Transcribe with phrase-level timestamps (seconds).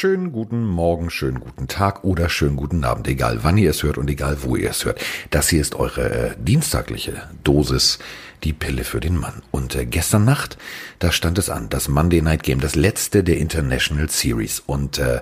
[0.00, 3.98] schönen guten Morgen, schönen guten Tag oder schönen guten Abend, egal wann ihr es hört
[3.98, 4.98] und egal wo ihr es hört.
[5.28, 7.98] Das hier ist eure äh, dienstagliche Dosis,
[8.42, 9.42] die Pille für den Mann.
[9.50, 10.56] Und äh, gestern Nacht,
[11.00, 14.62] da stand es an, das Monday Night Game, das letzte der International Series.
[14.64, 15.20] Und äh,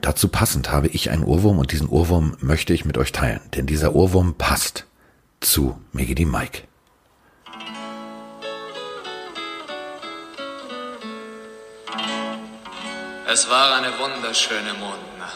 [0.00, 3.40] dazu passend habe ich einen Ohrwurm und diesen Ohrwurm möchte ich mit euch teilen.
[3.54, 4.86] Denn dieser Ohrwurm passt
[5.40, 6.62] zu Megidi Mike.
[13.26, 15.34] Es war eine wunderschöne Mondnacht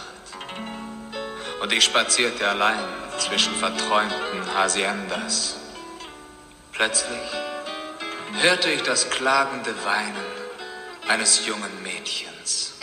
[1.63, 2.79] und ich spazierte allein
[3.19, 5.57] zwischen verträumten Haciendas.
[6.73, 7.19] Plötzlich
[8.43, 10.27] hörte ich das klagende Weinen
[11.09, 12.75] eines jungen Mädchens.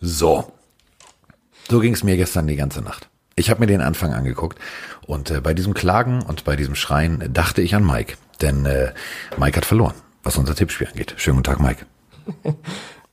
[0.00, 0.50] So.
[1.68, 3.08] So ging es mir gestern die ganze Nacht.
[3.34, 4.58] Ich habe mir den Anfang angeguckt
[5.06, 8.16] und äh, bei diesem Klagen und bei diesem Schreien dachte ich an Mike.
[8.40, 8.94] Denn äh,
[9.36, 9.94] Mike hat verloren,
[10.26, 11.14] was unser Tippspiel angeht.
[11.16, 11.86] Schönen guten Tag, Mike.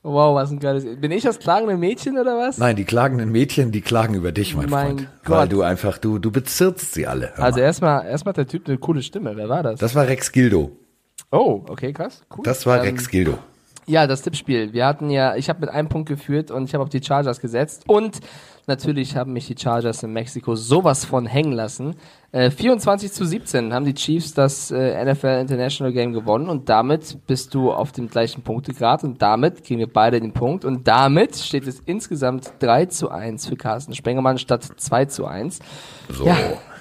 [0.06, 0.84] Wow, was ein geiles.
[1.00, 2.58] Bin ich das klagende Mädchen oder was?
[2.58, 5.10] Nein, die klagenden Mädchen, die klagen über dich, mein, Mein Freund.
[5.24, 5.38] Gott.
[5.38, 7.32] Weil du einfach, du, du bezirzt sie alle.
[7.38, 7.66] Also mal.
[7.66, 9.38] erstmal, erstmal hat der Typ eine coole Stimme.
[9.38, 9.80] Wer war das?
[9.80, 10.72] das war Rex Gildo.
[11.32, 12.22] oh, okay, krass.
[12.36, 12.44] Cool.
[12.44, 13.38] Das war Ähm, Rex Gildo.
[13.86, 14.74] Ja, das Tippspiel.
[14.74, 17.40] Wir hatten ja, ich habe mit einem Punkt geführt und ich habe auf die Chargers
[17.40, 18.20] gesetzt und
[18.68, 21.96] natürlich haben mich die Chargers in Mexiko sowas von hängen lassen.
[22.32, 27.18] Äh, 24 zu 17 haben die Chiefs das äh, NFL International Game gewonnen und damit
[27.28, 31.36] bist du auf dem gleichen Punktegrad und damit kriegen wir beide den Punkt und damit
[31.36, 35.60] steht es insgesamt 3 zu 1 für Carsten Spengemann statt 2 zu 1.
[36.10, 36.26] So.
[36.26, 36.38] Ja,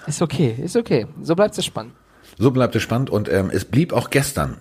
[0.06, 1.06] ist okay, ist okay.
[1.22, 1.94] So bleibt es spannend.
[2.38, 4.58] So bleibt es spannend und ähm, es blieb auch gestern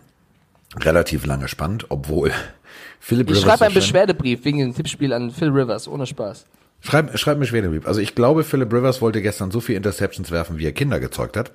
[0.77, 2.31] relativ lange spannend, obwohl
[2.99, 6.45] Philip Ich Rivers schreibe so einen Beschwerdebrief wegen dem Tippspiel an Phil Rivers, ohne Spaß.
[6.81, 7.87] Schreib, schreib mir Schwerdebrief.
[7.87, 11.37] Also ich glaube, Philip Rivers wollte gestern so viel Interceptions werfen, wie er Kinder gezeugt
[11.37, 11.51] hat.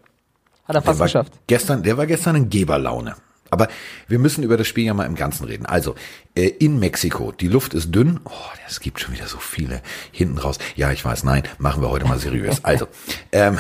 [0.66, 1.32] Hat er fast geschafft.
[1.46, 3.16] Gestern, der war gestern in Geberlaune.
[3.50, 3.68] Aber
[4.08, 5.66] wir müssen über das Spiel ja mal im Ganzen reden.
[5.66, 5.94] Also,
[6.34, 8.20] äh, in Mexiko, die Luft ist dünn.
[8.24, 8.30] Oh,
[8.66, 10.58] es gibt schon wieder so viele hinten raus.
[10.74, 12.60] Ja, ich weiß, nein, machen wir heute mal seriös.
[12.64, 12.88] Also,
[13.30, 13.58] ähm,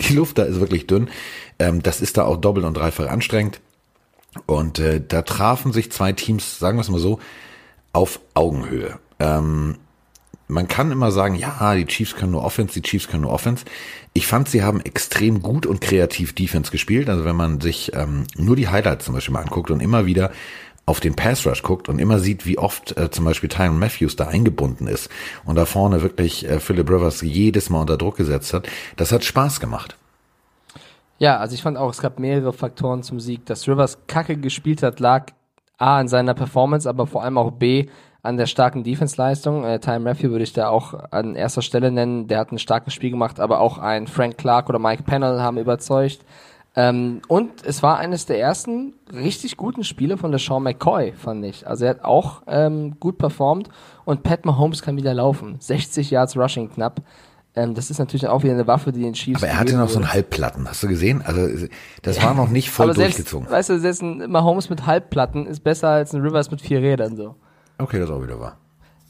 [0.00, 1.10] die Luft da ist wirklich dünn.
[1.58, 3.60] Ähm, das ist da auch doppelt und dreifach anstrengend.
[4.46, 7.20] Und äh, da trafen sich zwei Teams, sagen wir es mal so,
[7.92, 8.98] auf Augenhöhe.
[9.18, 9.76] Ähm,
[10.50, 13.64] man kann immer sagen, ja, die Chiefs können nur Offense, die Chiefs können nur Offense.
[14.12, 17.08] Ich fand, sie haben extrem gut und kreativ Defense gespielt.
[17.08, 20.30] Also wenn man sich ähm, nur die Highlights zum Beispiel mal anguckt und immer wieder
[20.86, 24.16] auf den Pass Rush guckt und immer sieht, wie oft äh, zum Beispiel Tyron Matthews
[24.16, 25.08] da eingebunden ist
[25.44, 29.24] und da vorne wirklich äh, Philip Rivers jedes Mal unter Druck gesetzt hat, das hat
[29.24, 29.96] Spaß gemacht.
[31.18, 33.46] Ja, also ich fand auch, es gab mehrere Faktoren zum Sieg.
[33.46, 35.26] Dass Rivers kacke gespielt hat, lag
[35.78, 37.86] A an seiner Performance, aber vor allem auch B
[38.22, 39.64] an der starken Defense-Leistung.
[39.64, 42.28] Äh, Time Matthew würde ich da auch an erster Stelle nennen.
[42.28, 45.58] Der hat ein starkes Spiel gemacht, aber auch ein Frank Clark oder Mike Pennell haben
[45.58, 46.20] überzeugt.
[46.76, 51.44] Ähm, und es war eines der ersten richtig guten Spiele von der Sean McCoy, fand
[51.44, 51.66] ich.
[51.66, 53.68] Also er hat auch ähm, gut performt
[54.04, 55.56] und Pat Mahomes kann wieder laufen.
[55.58, 57.02] 60 Yards Rushing knapp.
[57.56, 59.88] Ähm, das ist natürlich auch wieder eine Waffe, die den Chiefs Aber er hatte noch
[59.88, 61.22] so einen Halbplatten, hast du gesehen?
[61.26, 61.66] Also
[62.02, 63.50] das war noch nicht voll Aber selbst, durchgezogen.
[63.50, 67.16] weißt du, selbst ein Mahomes mit Halbplatten ist besser als ein Rivers mit vier Rädern
[67.16, 67.34] so.
[67.80, 68.56] Okay, das ist auch wieder wahr.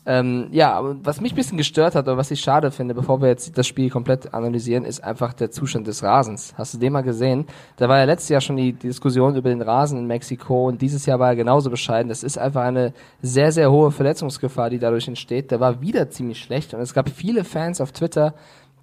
[0.07, 3.29] Ähm, ja, was mich ein bisschen gestört hat oder was ich schade finde, bevor wir
[3.29, 6.55] jetzt das Spiel komplett analysieren, ist einfach der Zustand des Rasens.
[6.57, 7.47] Hast du den mal gesehen?
[7.77, 11.05] Da war ja letztes Jahr schon die Diskussion über den Rasen in Mexiko und dieses
[11.05, 12.09] Jahr war er genauso bescheiden.
[12.09, 15.51] Das ist einfach eine sehr, sehr hohe Verletzungsgefahr, die dadurch entsteht.
[15.51, 18.35] Der war wieder ziemlich schlecht und es gab viele Fans auf Twitter,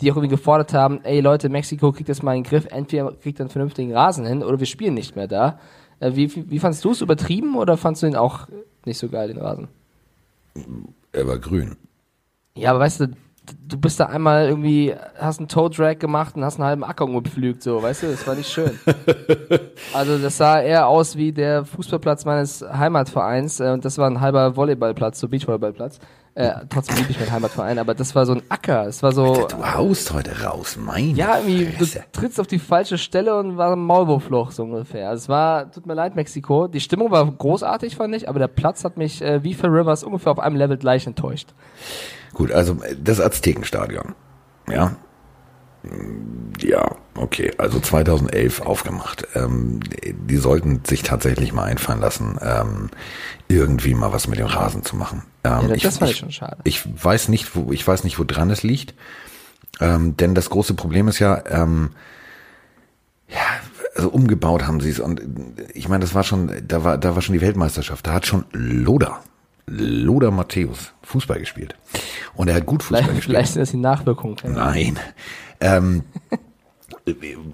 [0.01, 3.11] die auch irgendwie gefordert haben, ey Leute, Mexiko kriegt das mal in den Griff, entweder
[3.13, 5.59] kriegt einen vernünftigen Rasen hin oder wir spielen nicht mehr da.
[5.99, 8.47] Äh, wie, wie, wie fandst du es übertrieben oder fandst du ihn auch
[8.87, 9.67] nicht so geil, den Rasen?
[11.11, 11.75] Er war grün.
[12.55, 13.07] Ja, aber weißt du,
[13.67, 17.05] du bist da einmal irgendwie, hast einen Toe Drag gemacht und hast einen halben Acker
[17.05, 18.79] umgepflügt, so, weißt du, das war nicht schön.
[19.93, 24.21] also das sah eher aus wie der Fußballplatz meines Heimatvereins äh, und das war ein
[24.21, 25.99] halber Volleyballplatz, so Beachvolleyballplatz.
[26.37, 29.47] Äh, trotzdem liebe ich meinen Heimatverein, aber das war so ein Acker, es war so,
[29.47, 33.71] Du haust heute raus, mein ja, irgendwie, du trittst auf die falsche Stelle und war
[33.71, 35.09] ein Maulwurfloch, so ungefähr.
[35.09, 36.67] Also es war, tut mir leid, Mexiko.
[36.67, 40.03] Die Stimmung war großartig, fand ich, aber der Platz hat mich, äh, wie für Rivers,
[40.03, 41.55] ungefähr auf einem Level gleich enttäuscht.
[42.35, 44.13] Gut, also äh, das Aztekenstadion.
[44.69, 44.95] Ja.
[46.59, 47.51] Ja, okay.
[47.57, 49.27] Also 2011 aufgemacht.
[49.35, 52.89] Ähm, die sollten sich tatsächlich mal einfallen lassen, ähm,
[53.47, 55.23] irgendwie mal was mit dem Rasen zu machen.
[55.43, 56.57] Ähm, Ja, das fand ich schon schade.
[56.63, 58.93] Ich weiß nicht, wo ich weiß nicht, wo dran es liegt.
[59.79, 61.91] Ähm, denn das große Problem ist ja, ähm,
[63.29, 63.41] ja,
[63.95, 65.21] also umgebaut haben sie es und
[65.73, 68.07] ich meine, das war schon, da war, da war schon die Weltmeisterschaft.
[68.07, 69.19] Da hat schon Loda,
[69.67, 71.75] Loda Matthäus Fußball gespielt
[72.35, 73.35] und er hat gut Fußball Vielleicht, gespielt.
[73.37, 74.37] vielleicht sind das die Nachwirkungen.
[74.45, 74.97] Nein.
[75.59, 76.03] Ähm,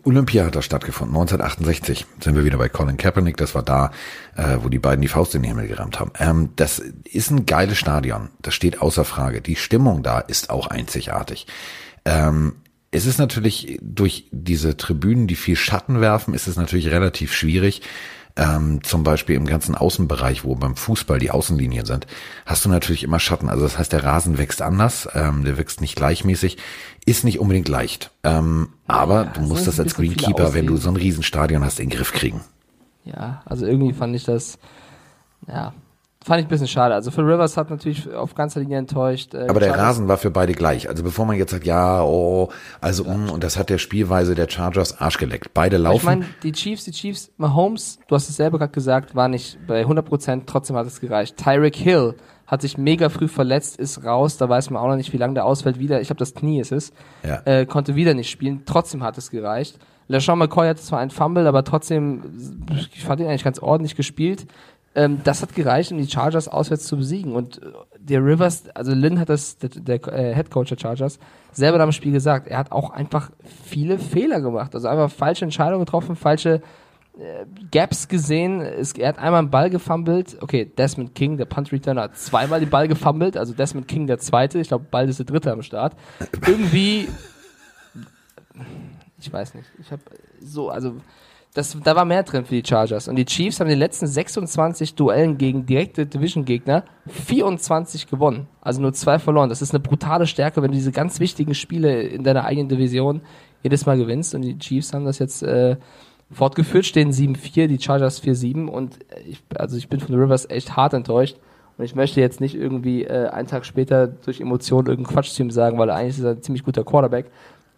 [0.03, 3.91] Olympia hat da stattgefunden, 1968 sind wir wieder bei Colin Kaepernick, das war da,
[4.35, 6.11] äh, wo die beiden die Faust in den Himmel gerammt haben.
[6.19, 9.41] Ähm, das ist ein geiles Stadion, das steht außer Frage.
[9.41, 11.45] Die Stimmung da ist auch einzigartig.
[12.05, 12.55] Ähm,
[12.91, 17.81] es ist natürlich durch diese Tribünen, die viel Schatten werfen, ist es natürlich relativ schwierig,
[18.35, 22.07] ähm, zum Beispiel im ganzen Außenbereich, wo beim Fußball die Außenlinien sind,
[22.45, 23.49] hast du natürlich immer Schatten.
[23.49, 26.57] Also das heißt, der Rasen wächst anders, ähm, der wächst nicht gleichmäßig,
[27.05, 28.11] ist nicht unbedingt leicht.
[28.23, 31.89] Ähm, aber Ja, du musst das als Greenkeeper, wenn du so ein Riesenstadion hast, in
[31.89, 32.41] den Griff kriegen.
[33.05, 34.57] Ja, also irgendwie fand ich das,
[35.47, 35.73] ja,
[36.23, 36.93] fand ich ein bisschen schade.
[36.95, 39.33] Also Phil Rivers hat natürlich auf ganzer Linie enttäuscht.
[39.33, 40.87] äh, Aber der Chargers- Rasen war für beide gleich.
[40.89, 42.49] Also bevor man jetzt sagt, ja, oh,
[42.81, 45.53] also mm, und das hat der Spielweise der Chargers Arsch geleckt.
[45.53, 45.97] Beide laufen.
[45.97, 49.57] Ich meine, die Chiefs, die Chiefs, Mahomes, du hast es selber gerade gesagt, war nicht
[49.67, 51.37] bei 100 Prozent, trotzdem hat es gereicht.
[51.37, 52.15] Tyreek Hill
[52.47, 55.33] hat sich mega früh verletzt, ist raus, da weiß man auch noch nicht, wie lange
[55.33, 56.91] der ausfällt, wieder, ich glaube, das Knie ist es,
[57.27, 57.41] Ja.
[57.45, 59.79] äh, konnte wieder nicht spielen, trotzdem hat es gereicht.
[60.09, 62.21] LeSean McCoy hatte zwar einen Fumble, aber trotzdem,
[62.93, 64.45] ich fand ihn eigentlich ganz ordentlich gespielt.
[64.95, 67.33] Ähm, das hat gereicht, um die Chargers auswärts zu besiegen.
[67.33, 71.19] Und äh, der Rivers, also Lynn hat das, der, der äh, Head Coach der Chargers,
[71.51, 73.31] selber nach dem Spiel gesagt, er hat auch einfach
[73.65, 74.75] viele Fehler gemacht.
[74.75, 76.61] Also einfach falsche Entscheidungen getroffen, falsche
[77.17, 78.61] äh, Gaps gesehen.
[78.61, 80.37] Es, er hat einmal einen Ball gefummelt.
[80.41, 83.35] Okay, Desmond King, der Punt Returner, hat zweimal den Ball gefummelt.
[83.35, 84.59] Also Desmond King der zweite.
[84.59, 85.95] Ich glaube, bald ist der dritte am Start.
[86.45, 87.07] Irgendwie,
[89.17, 89.69] ich weiß nicht.
[89.79, 90.01] Ich habe
[90.39, 90.95] so, also
[91.53, 93.07] das, da war mehr drin für die Chargers.
[93.07, 98.47] Und die Chiefs haben in den letzten 26 Duellen gegen direkte Division-Gegner 24 gewonnen.
[98.61, 99.49] Also nur zwei verloren.
[99.49, 103.21] Das ist eine brutale Stärke, wenn du diese ganz wichtigen Spiele in deiner eigenen Division
[103.61, 104.33] jedes Mal gewinnst.
[104.33, 105.77] Und die Chiefs haben das jetzt äh,
[106.31, 108.65] fortgeführt, stehen 7-4, die Chargers 4-7.
[108.65, 108.97] Und
[109.27, 111.37] ich, also ich bin von Rivers echt hart enttäuscht.
[111.77, 115.43] Und ich möchte jetzt nicht irgendwie äh, einen Tag später durch Emotionen irgendeinen Quatsch zu
[115.43, 117.27] ihm sagen, weil eigentlich ist er ein ziemlich guter Quarterback.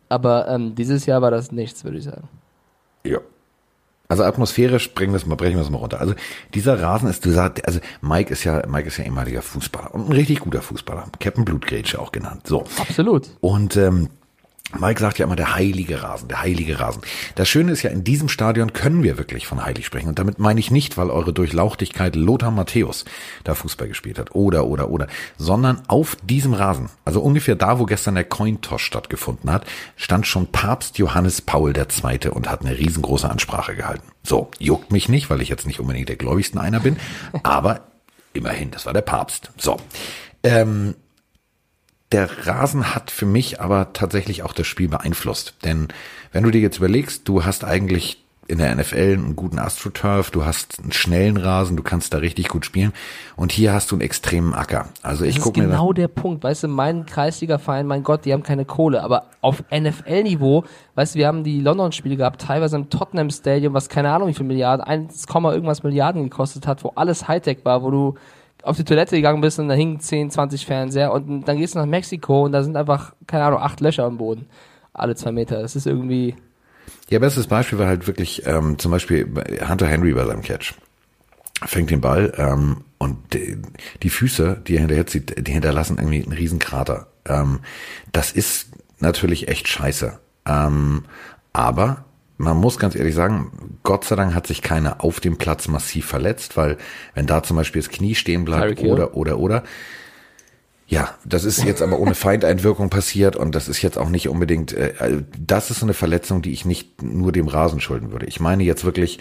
[0.07, 2.29] Aber ähm, dieses Jahr war das nichts, würde ich sagen.
[3.05, 3.19] Ja.
[4.07, 5.99] Also atmosphärisch bringen wir es mal, brechen wir es mal runter.
[5.99, 6.13] Also
[6.53, 10.09] dieser Rasen ist, du sagst, also Mike ist ja, Mike ist ja ehemaliger Fußballer und
[10.09, 11.05] ein richtig guter Fußballer.
[11.19, 12.45] Captain Blutgrätsche auch genannt.
[12.45, 12.65] So.
[12.77, 13.29] Absolut.
[13.41, 14.09] Und ähm,
[14.79, 17.01] Mike sagt ja immer der heilige Rasen, der heilige Rasen.
[17.35, 20.09] Das Schöne ist ja, in diesem Stadion können wir wirklich von heilig sprechen.
[20.09, 23.05] Und damit meine ich nicht, weil eure Durchlauchtigkeit Lothar Matthäus
[23.43, 24.35] da Fußball gespielt hat.
[24.35, 25.07] Oder, oder, oder.
[25.37, 30.47] Sondern auf diesem Rasen, also ungefähr da, wo gestern der Cointoss stattgefunden hat, stand schon
[30.47, 32.29] Papst Johannes Paul II.
[32.29, 34.03] und hat eine riesengroße Ansprache gehalten.
[34.23, 36.97] So, juckt mich nicht, weil ich jetzt nicht unbedingt der gläubigsten einer bin.
[37.43, 37.81] aber
[38.33, 39.51] immerhin, das war der Papst.
[39.57, 39.77] So.
[40.43, 40.95] Ähm,
[42.11, 45.55] der Rasen hat für mich aber tatsächlich auch das Spiel beeinflusst.
[45.63, 45.87] Denn
[46.31, 50.45] wenn du dir jetzt überlegst, du hast eigentlich in der NFL einen guten AstroTurf, du
[50.45, 52.93] hast einen schnellen Rasen, du kannst da richtig gut spielen
[53.35, 54.89] und hier hast du einen extremen Acker.
[55.01, 56.43] Also ich Das ist gucke mir genau der Punkt.
[56.43, 59.01] Weißt du, mein Kreisliga-Verein, mein Gott, die haben keine Kohle.
[59.01, 60.63] Aber auf NFL-Niveau,
[60.93, 64.33] weißt du, wir haben die London-Spiele gehabt, teilweise im Tottenham Stadium, was keine Ahnung wie
[64.35, 68.15] viel Milliarden, 1, irgendwas Milliarden gekostet hat, wo alles Hightech war, wo du
[68.65, 71.79] auf die Toilette gegangen bist und da hingen 10, 20 Fernseher und dann gehst du
[71.79, 74.47] nach Mexiko und da sind einfach, keine Ahnung, acht Löcher am Boden.
[74.93, 75.61] Alle zwei Meter.
[75.61, 76.35] Das ist irgendwie,
[77.09, 80.73] Ja, bestes Beispiel war halt wirklich ähm, zum Beispiel bei Hunter Henry bei seinem Catch.
[81.65, 83.57] Fängt den Ball ähm, und die,
[84.03, 87.07] die Füße, die er hinterher zieht, die hinterlassen irgendwie einen riesen Krater.
[87.27, 87.59] Ähm,
[88.11, 88.69] das ist
[88.99, 90.19] natürlich echt scheiße.
[90.47, 91.05] Ähm,
[91.53, 92.05] aber
[92.37, 93.51] man muss ganz ehrlich sagen,
[93.83, 96.77] Gott sei Dank hat sich keiner auf dem Platz massiv verletzt, weil
[97.13, 99.63] wenn da zum Beispiel das Knie stehen bleibt oder, oder, oder,
[100.87, 104.73] ja, das ist jetzt aber ohne Feindeinwirkung passiert und das ist jetzt auch nicht unbedingt,
[104.73, 108.27] äh, also das ist so eine Verletzung, die ich nicht nur dem Rasen schulden würde.
[108.27, 109.19] Ich meine jetzt wirklich,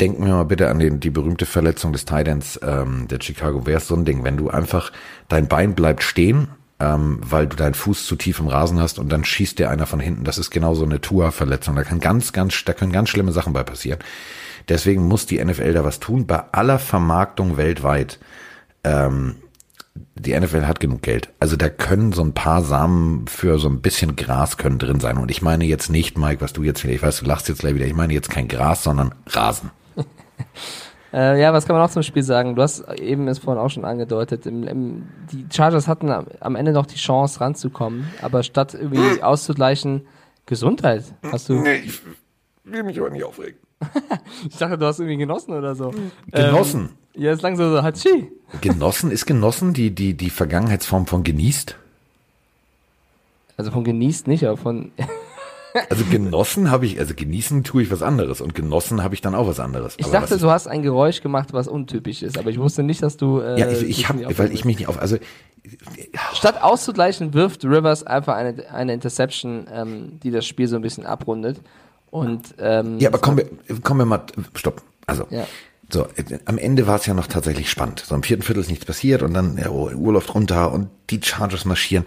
[0.00, 3.86] denken wir mal bitte an den, die berühmte Verletzung des Titans ähm, der Chicago Bears,
[3.86, 4.90] so ein Ding, wenn du einfach,
[5.28, 6.48] dein Bein bleibt stehen,
[6.80, 9.86] ähm, weil du deinen Fuß zu tief im Rasen hast und dann schießt dir einer
[9.86, 10.24] von hinten.
[10.24, 11.76] Das ist genau so eine Tua-Verletzung.
[11.76, 14.00] Da kann ganz, ganz, da können ganz schlimme Sachen bei passieren.
[14.68, 16.26] Deswegen muss die NFL da was tun.
[16.26, 18.18] Bei aller Vermarktung weltweit
[18.82, 19.36] ähm,
[20.16, 21.30] die NFL hat genug Geld.
[21.38, 25.18] Also da können so ein paar Samen für so ein bisschen Gras können drin sein.
[25.18, 27.74] Und ich meine jetzt nicht, Mike, was du jetzt ich weiß, du lachst jetzt gleich
[27.74, 29.70] wieder, ich meine jetzt kein Gras, sondern Rasen.
[31.14, 32.56] Äh, ja, was kann man noch zum Spiel sagen?
[32.56, 34.46] Du hast eben es vorhin auch schon angedeutet.
[34.46, 39.22] Im, im, die Chargers hatten am, am Ende noch die Chance ranzukommen, aber statt irgendwie
[39.22, 40.02] auszugleichen,
[40.46, 41.04] Gesundheit.
[41.30, 41.54] Hast du?
[41.54, 42.00] Nee, ich
[42.64, 43.58] will mich aber nicht aufregen.
[44.48, 45.92] Ich dachte, du hast irgendwie genossen oder so.
[46.30, 46.90] Genossen.
[47.14, 48.30] Ähm, ja, ist langsam so Hatschi.
[48.60, 51.76] Genossen ist genossen, die, die, die Vergangenheitsform von genießt.
[53.56, 54.90] Also von genießt nicht, aber von.
[55.90, 59.34] Also genossen habe ich, also genießen tue ich was anderes und genossen habe ich dann
[59.34, 59.94] auch was anderes.
[59.96, 63.02] Ich Aber dachte, du hast ein Geräusch gemacht, was untypisch ist, aber ich wusste nicht,
[63.02, 63.40] dass du.
[63.40, 65.18] Äh, ja, ich, ich habe, weil ich mich nicht auf, also
[66.34, 71.06] Statt auszugleichen, wirft Rivers einfach eine, eine Interception, ähm, die das Spiel so ein bisschen
[71.06, 71.60] abrundet.
[72.10, 74.82] Und ähm, Ja, aber kommen wir, kommen wir mal, stopp.
[75.06, 75.46] Also, Ja.
[75.88, 78.04] so, äh, am Ende war es ja noch tatsächlich spannend.
[78.06, 80.88] So im vierten Viertel ist nichts passiert und dann, ja, oh, Uhr läuft runter und
[81.10, 82.04] die Chargers marschieren.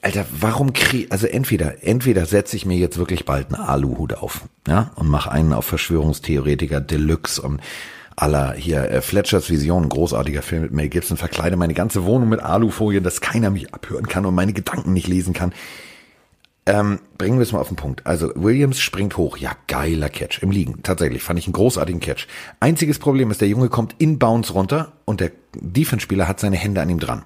[0.00, 4.48] Alter, warum krieg, also entweder, entweder setze ich mir jetzt wirklich bald einen Aluhut auf,
[4.66, 7.60] ja, und mache einen auf Verschwörungstheoretiker Deluxe und
[8.16, 12.40] aller hier äh, Fletchers Vision, großartiger Film mit Mel Gibson, verkleide meine ganze Wohnung mit
[12.40, 15.52] Alufolie, dass keiner mich abhören kann und meine Gedanken nicht lesen kann.
[16.66, 18.06] Ähm, bringen wir es mal auf den Punkt.
[18.06, 19.38] Also Williams springt hoch.
[19.38, 20.82] Ja, geiler Catch im Liegen.
[20.82, 22.26] Tatsächlich fand ich einen großartigen Catch.
[22.60, 26.82] Einziges Problem ist, der Junge kommt in Bounce runter und der Defense-Spieler hat seine Hände
[26.82, 27.24] an ihm dran.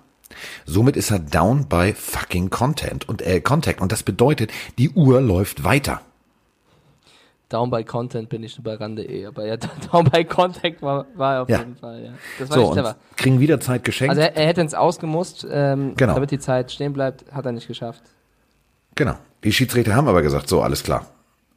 [0.67, 5.21] Somit ist er down by fucking Content und äh, Contact und das bedeutet, die Uhr
[5.21, 6.01] läuft weiter.
[7.49, 9.57] Down by Content bin ich bei Rande.de, aber ja,
[9.93, 11.59] Down by Contact war, war auf Ja.
[11.59, 12.13] jeden Fall, ja.
[12.39, 12.97] Das war So nicht clever.
[13.17, 14.11] kriegen wieder Zeit geschenkt.
[14.11, 16.15] Also er, er hätte ins Ausgemusst, ähm, Genau.
[16.15, 18.03] damit die Zeit stehen bleibt, hat er nicht geschafft.
[18.95, 19.17] genau.
[19.45, 21.07] Die Schiedsrichter haben aber gesagt, so alles klar.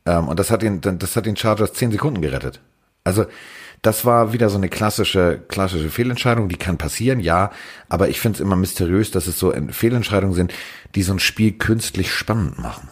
[0.08, 2.60] Ähm, und das hat den, das hat den Chargers zehn Sekunden gerettet.
[3.04, 3.26] Also
[3.86, 7.52] das war wieder so eine klassische, klassische Fehlentscheidung, die kann passieren, ja,
[7.90, 10.54] aber ich finde es immer mysteriös, dass es so Fehlentscheidungen sind,
[10.96, 12.90] die so ein Spiel künstlich spannend machen.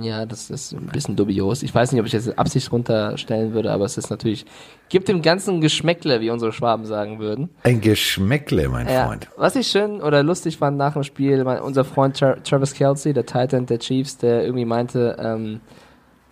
[0.00, 1.62] Ja, das ist ein bisschen dubios.
[1.62, 4.46] Ich weiß nicht, ob ich jetzt Absicht runterstellen würde, aber es ist natürlich,
[4.88, 7.50] gibt dem Ganzen Geschmäckle, wie unsere Schwaben sagen würden.
[7.64, 9.28] Ein Geschmäckle, mein Ja, Freund.
[9.36, 13.12] was ich schön oder lustig fand nach dem Spiel, mein, unser Freund Tra Travis Kelsey,
[13.12, 15.60] der Titan der Chiefs, der irgendwie meinte, ähm,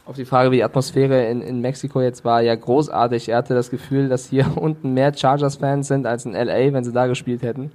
[0.05, 3.29] auf die Frage, wie die Atmosphäre in, in Mexiko jetzt war, ja großartig.
[3.29, 6.93] Er hatte das Gefühl, dass hier unten mehr Chargers-Fans sind als in LA, wenn sie
[6.93, 7.73] da gespielt hätten.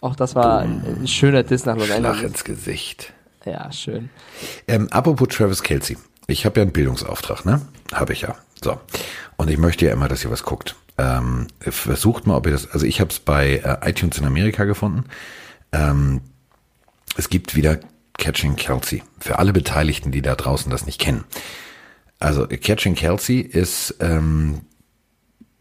[0.00, 2.22] Auch das war ein, ein schöner Diss nach Los Angeles.
[2.22, 3.12] ins Gesicht.
[3.44, 4.10] Ja, schön.
[4.68, 5.96] Ähm, apropos Travis Kelsey.
[6.26, 7.62] Ich habe ja einen Bildungsauftrag, ne?
[7.92, 8.34] Habe ich ja.
[8.62, 8.78] So.
[9.36, 10.74] Und ich möchte ja immer, dass ihr was guckt.
[10.98, 14.64] Ähm, versucht mal, ob ihr das, also ich habe es bei äh, iTunes in Amerika
[14.64, 15.04] gefunden.
[15.72, 16.22] Ähm,
[17.16, 17.78] es gibt wieder
[18.18, 19.02] Catching Kelsey.
[19.18, 21.24] Für alle Beteiligten, die da draußen das nicht kennen.
[22.18, 24.62] Also Catching Kelsey ist, ähm,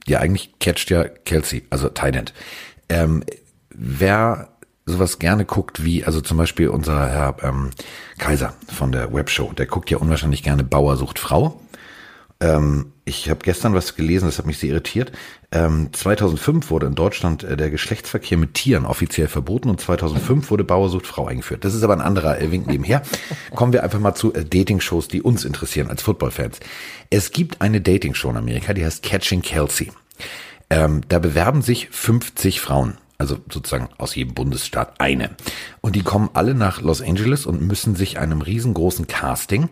[0.07, 2.33] ja eigentlich catcht ja Kelsey, also End.
[2.89, 3.23] Ähm,
[3.69, 4.49] wer
[4.85, 7.71] sowas gerne guckt, wie, also zum Beispiel unser Herr ähm,
[8.19, 11.59] Kaiser von der Webshow, der guckt ja unwahrscheinlich gerne Bauer sucht Frau.
[12.41, 15.11] Ähm, ich habe gestern was gelesen, das hat mich sehr irritiert.
[15.51, 20.63] Ähm, 2005 wurde in Deutschland äh, der Geschlechtsverkehr mit Tieren offiziell verboten und 2005 wurde
[20.63, 21.63] Bauer sucht Frau eingeführt.
[21.63, 23.03] Das ist aber ein anderer äh, Wink nebenher.
[23.55, 26.59] Kommen wir einfach mal zu äh, Dating-Shows, die uns interessieren als Football-Fans.
[27.09, 29.91] Es gibt eine Dating-Show in Amerika, die heißt Catching Kelsey.
[30.69, 35.37] Ähm, da bewerben sich 50 Frauen, also sozusagen aus jedem Bundesstaat eine.
[35.79, 39.69] Und die kommen alle nach Los Angeles und müssen sich einem riesengroßen Casting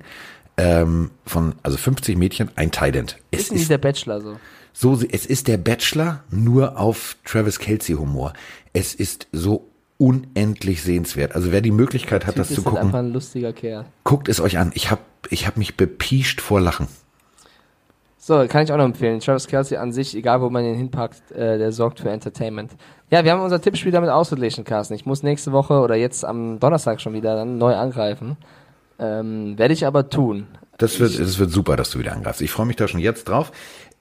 [0.58, 3.18] ähm, von, also 50 Mädchen, ein Tident.
[3.32, 4.38] Es Ist nicht ist der Bachelor so.
[4.74, 8.34] so, es ist der Bachelor nur auf Travis Kelsey Humor.
[8.74, 11.36] Es ist so unendlich sehenswert.
[11.36, 13.86] Also wer die Möglichkeit hat, das zu halt einfach gucken, ein lustiger Kerl.
[14.04, 14.72] guckt es euch an.
[14.74, 16.88] Ich habe ich hab mich bepiescht vor Lachen.
[18.18, 19.20] So, kann ich auch noch empfehlen.
[19.20, 22.72] Travis Kelsey an sich, egal wo man ihn hinpackt, äh, der sorgt für Entertainment.
[23.10, 24.94] Ja, wir haben unser Tippspiel damit ausgeglichen, Carsten.
[24.94, 28.38] Ich muss nächste Woche oder jetzt am Donnerstag schon wieder dann neu angreifen.
[29.00, 30.48] Ähm, Werde ich aber tun.
[30.78, 32.42] Das wird, das wird super, dass du wieder angreifst.
[32.42, 33.52] Ich freue mich da schon jetzt drauf.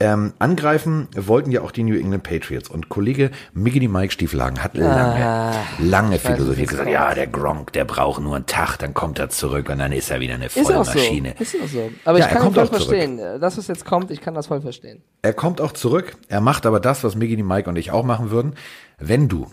[0.00, 4.76] Ähm, angreifen wollten ja auch die New England Patriots und Kollege Miggity Mike Stieflagen hat
[4.76, 9.20] lange, Ah, lange philosophiert gesagt, ja, der Gronk, der braucht nur einen Tag, dann kommt
[9.20, 10.98] er zurück und dann ist er wieder eine Ist volle auch so.
[10.98, 11.90] Ist auch so.
[12.04, 12.82] Aber Ja, ich kann kommt voll zurück.
[12.82, 13.18] verstehen.
[13.20, 15.02] Äh, Das, was jetzt kommt, ich kann das voll verstehen.
[15.20, 16.16] Er kommt auch zurück.
[16.28, 18.54] Er macht aber das, was Miggity Mike und ich auch machen würden.
[18.98, 19.46] Wenn du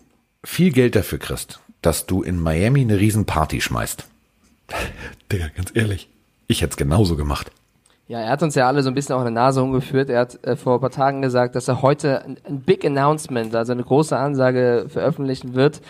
[0.44, 4.06] viel Geld dafür kriegst, dass du in Miami eine Riesenparty schmeißt.
[5.32, 6.10] Digga, ganz ehrlich.
[6.48, 7.52] Ich hätte es genauso gemacht.
[8.08, 10.10] Ja, er hat uns ja alle so ein bisschen auch eine Nase umgeführt.
[10.10, 13.56] Er hat äh, vor ein paar Tagen gesagt, dass er heute ein, ein Big Announcement,
[13.56, 15.82] also eine große Ansage veröffentlichen wird.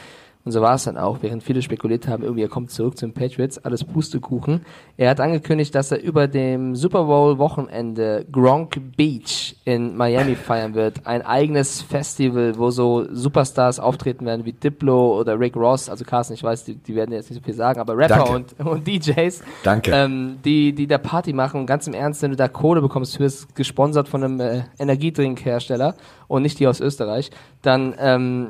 [0.50, 3.06] Und so war es dann auch, während viele spekuliert haben, irgendwie er kommt zurück zu
[3.06, 4.66] den Patriots, alles Pustekuchen.
[4.98, 10.74] Er hat angekündigt, dass er über dem Super Bowl Wochenende Gronk Beach in Miami feiern
[10.74, 11.06] wird.
[11.06, 15.88] Ein eigenes Festival, wo so Superstars auftreten werden wie Diplo oder Rick Ross.
[15.88, 18.32] Also Carsten, ich weiß, die, die werden jetzt nicht so viel sagen, aber Rapper Danke.
[18.32, 19.44] und, und DJs.
[19.62, 19.92] Danke.
[19.92, 23.18] Ähm, die, die da Party machen und ganz im Ernst, wenn du da Kohle bekommst,
[23.18, 25.94] für es gesponsert von einem äh, Energiedrinkhersteller
[26.28, 27.30] und nicht die aus Österreich,
[27.62, 28.48] dann ähm,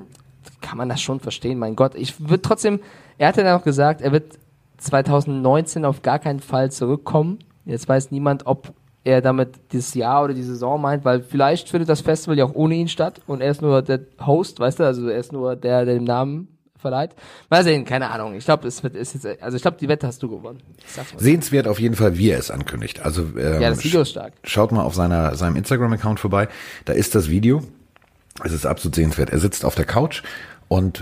[0.62, 1.96] kann man das schon verstehen, mein Gott.
[1.96, 2.80] Ich würde trotzdem,
[3.18, 4.38] er hatte dann auch gesagt, er wird
[4.78, 7.40] 2019 auf gar keinen Fall zurückkommen.
[7.66, 8.74] Jetzt weiß niemand, ob
[9.04, 12.54] er damit dieses Jahr oder die Saison meint, weil vielleicht findet das Festival ja auch
[12.54, 15.56] ohne ihn statt und er ist nur der Host, weißt du, also er ist nur
[15.56, 16.48] der, der den Namen
[16.80, 17.12] verleiht.
[17.50, 18.36] Mal sehen, keine Ahnung.
[18.36, 20.62] Ich glaube, es wird ist jetzt, also ich glaube, die Wette hast du gewonnen.
[21.18, 23.02] Sehenswert auf jeden Fall, wie er es ankündigt.
[23.02, 24.34] Also ähm, Ja, das Video ist stark.
[24.44, 26.48] Schaut mal auf seiner, seinem Instagram-Account vorbei.
[26.86, 27.62] Da ist das Video.
[28.44, 29.30] Es ist absolut sehenswert.
[29.30, 30.24] Er sitzt auf der Couch
[30.70, 31.02] und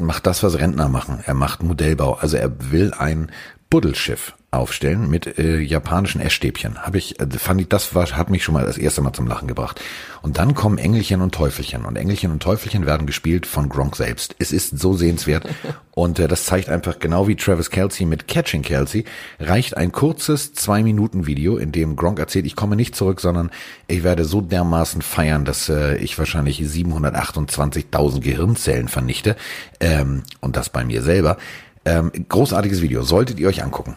[0.00, 1.18] macht das, was Rentner machen.
[1.26, 2.14] Er macht Modellbau.
[2.14, 3.32] Also er will ein
[3.70, 6.78] Buddelschiff aufstellen mit äh, japanischen Essstäbchen.
[6.78, 9.26] Habe ich, äh, fand ich, das war, hat mich schon mal das erste Mal zum
[9.26, 9.80] Lachen gebracht.
[10.22, 11.84] Und dann kommen Engelchen und Teufelchen.
[11.84, 14.34] Und Engelchen und Teufelchen werden gespielt von Gronk selbst.
[14.38, 15.46] Es ist so sehenswert.
[15.94, 19.04] und äh, das zeigt einfach genau wie Travis Kelsey mit Catching Kelsey,
[19.38, 23.50] reicht ein kurzes zwei Minuten Video, in dem Gronk erzählt, ich komme nicht zurück, sondern
[23.88, 29.36] ich werde so dermaßen feiern, dass äh, ich wahrscheinlich 728.000 Gehirnzellen vernichte.
[29.80, 31.36] Ähm, und das bei mir selber.
[31.86, 33.94] Ähm, großartiges Video, solltet ihr euch angucken.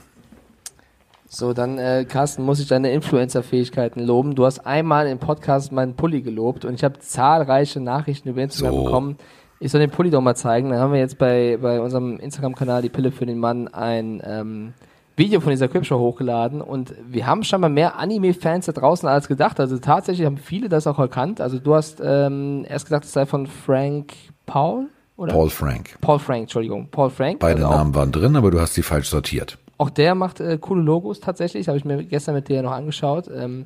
[1.27, 4.35] So, dann, äh, Carsten, muss ich deine Influencer-Fähigkeiten loben.
[4.35, 8.73] Du hast einmal im Podcast meinen Pulli gelobt und ich habe zahlreiche Nachrichten über Instagram
[8.75, 8.83] So.
[8.83, 9.17] bekommen.
[9.59, 10.69] Ich soll den Pulli doch mal zeigen.
[10.69, 14.73] Dann haben wir jetzt bei, bei unserem Instagram-Kanal Die Pille für den Mann ein ähm,
[15.17, 19.59] Video von dieser Cripshow hochgeladen und wir haben scheinbar mehr Anime-Fans da draußen als gedacht.
[19.59, 21.41] Also tatsächlich haben viele das auch erkannt.
[21.41, 24.13] Also du hast ähm, erst gedacht, es sei von Frank
[24.45, 24.87] Paul
[25.19, 25.33] oder?
[25.33, 25.97] Paul Frank.
[26.01, 26.87] Paul Frank, Entschuldigung.
[26.89, 27.39] Paul Frank.
[27.39, 29.57] Beide also Namen waren drin, aber du hast sie falsch sortiert.
[29.77, 31.67] auch der macht äh, coole Logos tatsächlich.
[31.67, 33.29] Habe ich mir gestern mit dir noch angeschaut.
[33.33, 33.65] Ähm,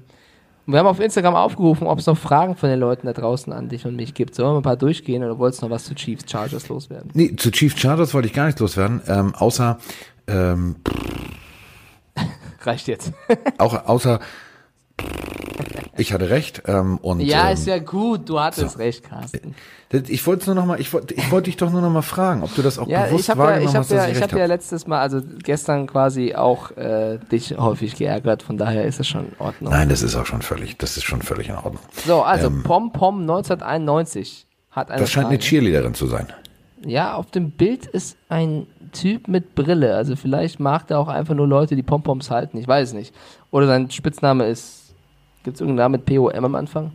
[0.66, 3.68] wir haben auf Instagram aufgerufen, ob es noch Fragen von den Leuten da draußen an
[3.68, 4.34] dich und mich gibt.
[4.34, 7.12] Sollen wir ein paar durchgehen oder wolltest du noch was zu Chiefs Chargers loswerden?
[7.14, 9.78] Nee, zu Chief Chargers wollte ich gar nicht loswerden, ähm, außer,
[10.28, 10.78] ähm,
[12.62, 13.12] Reicht jetzt.
[13.58, 14.22] auch, außer,
[15.98, 18.28] ich hatte recht, ähm, und, ja, ähm, ist ja gut.
[18.30, 19.54] Du hattest recht, Carsten.
[19.90, 22.02] das- ich wollte nur noch mal, ich wollte, ich wollte dich doch nur noch mal
[22.02, 23.98] fragen, ob du das auch Ja, bewusst ich habe ja, wahrgenommen ich hab hast, dass
[23.98, 24.54] ja, ich ich recht hab ja habe.
[24.54, 28.42] letztes Mal, also gestern quasi auch äh, dich häufig geärgert.
[28.44, 29.72] Von daher ist es schon in Ordnung.
[29.72, 31.80] Nein, das ist auch schon völlig, das ist schon völlig in Ordnung.
[32.06, 35.48] So, also Pom Pom 1991 hat eine Das scheint eine Frage.
[35.48, 36.28] Cheerleaderin zu sein.
[36.86, 39.96] Ja, auf dem Bild ist ein Typ mit Brille.
[39.96, 42.58] Also vielleicht mag der auch einfach nur Leute, die Pompoms halten.
[42.58, 43.14] Ich weiß es nicht.
[43.52, 44.83] Oder sein Spitzname ist.
[45.44, 46.92] Gibt es irgendeinen Namen mit P-O-M am Anfang?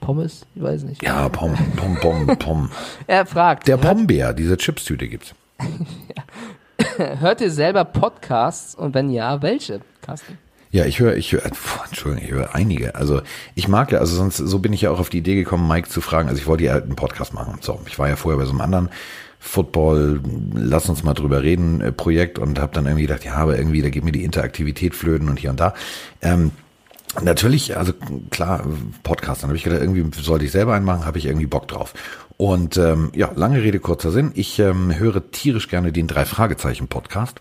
[0.00, 0.46] Pommes?
[0.54, 1.02] Ich weiß nicht.
[1.02, 2.70] Ja, Pom, Pom, Pom, Pom.
[3.06, 5.34] Er fragt, Der Pombeer, diese Chipstüte gibt's.
[6.96, 9.80] hört ihr selber Podcasts und wenn ja, welche?
[10.00, 10.38] Carsten?
[10.70, 12.94] Ja, ich höre, ich höre, puh, Entschuldigung, ich höre einige.
[12.94, 13.20] Also
[13.54, 15.88] ich mag ja, also sonst, so bin ich ja auch auf die Idee gekommen, Mike
[15.88, 16.28] zu fragen.
[16.28, 17.58] Also ich wollte ja einen Podcast machen.
[17.60, 18.88] So, ich war ja vorher bei so einem anderen
[19.38, 20.20] Football,
[20.54, 23.82] lass uns mal drüber reden, äh, Projekt und habe dann irgendwie gedacht, ja, aber irgendwie,
[23.82, 25.74] da geht mir die Interaktivität flöten und hier und da.
[26.22, 26.52] Ähm,
[27.20, 27.92] Natürlich, also
[28.30, 28.64] klar,
[29.02, 29.42] Podcast.
[29.42, 31.92] Dann habe ich gedacht, irgendwie sollte ich selber einen machen, habe ich irgendwie Bock drauf.
[32.38, 34.32] Und ähm, ja, lange Rede, kurzer Sinn.
[34.34, 37.40] Ich ähm, höre tierisch gerne den drei Fragezeichen Podcast.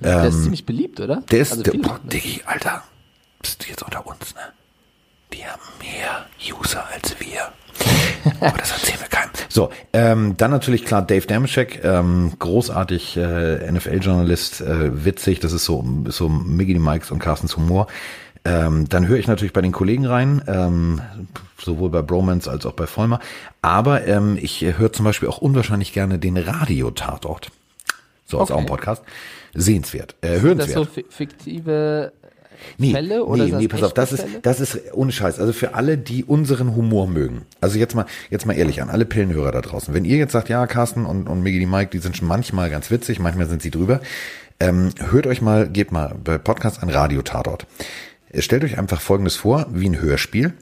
[0.00, 1.16] der ist ziemlich beliebt, oder?
[1.16, 2.00] Ähm, Der ist, also der, boah.
[2.04, 2.82] Diggi, Alter,
[3.42, 4.40] bist du jetzt unter uns, ne?
[5.32, 6.26] Die haben mehr
[6.56, 7.52] User als wir.
[8.40, 9.30] Aber das erzählen wir keinem.
[9.48, 15.64] So, ähm, dann natürlich klar Dave Damashek, ähm, großartig äh, NFL-Journalist, äh, witzig, das ist
[15.64, 17.88] so, so Miggy Mikes und Carstens Humor.
[18.46, 21.00] Ähm, dann höre ich natürlich bei den Kollegen rein, ähm,
[21.58, 23.20] sowohl bei Bromance als auch bei Vollmer.
[23.62, 27.50] Aber ähm, ich äh, höre zum Beispiel auch unwahrscheinlich gerne den Radio-Tatort.
[28.26, 28.52] So, ist Okay.
[28.52, 29.02] auch ein Podcast.
[29.54, 30.76] Sehenswert, äh, Sind das hörenswert.
[30.76, 32.12] so fi- fiktive
[32.78, 35.38] Nee, Fälle oder nee, nee, pass auf, das ist, das ist ohne Scheiß.
[35.38, 37.42] Also für alle, die unseren Humor mögen.
[37.60, 39.92] Also jetzt mal, jetzt mal ehrlich an alle Pillenhörer da draußen.
[39.92, 42.70] Wenn ihr jetzt sagt, ja, Carsten und, und Miggy die Mike, die sind schon manchmal
[42.70, 44.00] ganz witzig, manchmal sind sie drüber.
[44.60, 47.66] Ähm, hört euch mal, geht mal bei Podcast ein Radio-Tatort.
[48.38, 50.54] Stellt euch einfach Folgendes vor, wie ein Hörspiel.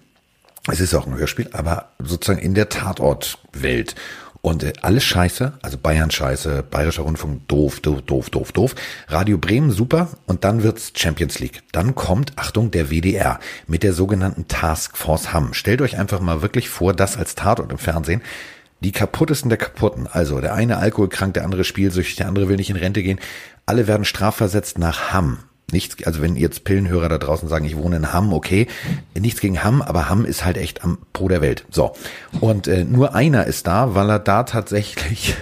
[0.71, 3.95] Es ist auch ein Hörspiel, aber sozusagen in der Tatortwelt.
[4.43, 8.75] Und äh, alles scheiße, also Bayern scheiße, Bayerischer Rundfunk doof, doof, doof, doof, doof.
[9.09, 11.63] Radio Bremen super und dann wird's Champions League.
[11.73, 15.55] Dann kommt, Achtung, der WDR mit der sogenannten Task Force Hamm.
[15.55, 18.21] Stellt euch einfach mal wirklich vor, das als Tatort im Fernsehen.
[18.81, 20.09] Die kaputtesten der kaputten.
[20.09, 23.21] Also der eine alkoholkrank, der andere spielsüchtig, der andere will nicht in Rente gehen.
[23.65, 25.39] Alle werden strafversetzt nach Hamm.
[25.73, 28.67] Nichts, also wenn jetzt Pillenhörer da draußen sagen, ich wohne in Hamm, okay,
[29.19, 31.65] nichts gegen Hamm, aber Hamm ist halt echt am Pro der Welt.
[31.71, 31.93] So.
[32.41, 35.35] Und äh, nur einer ist da, weil er da tatsächlich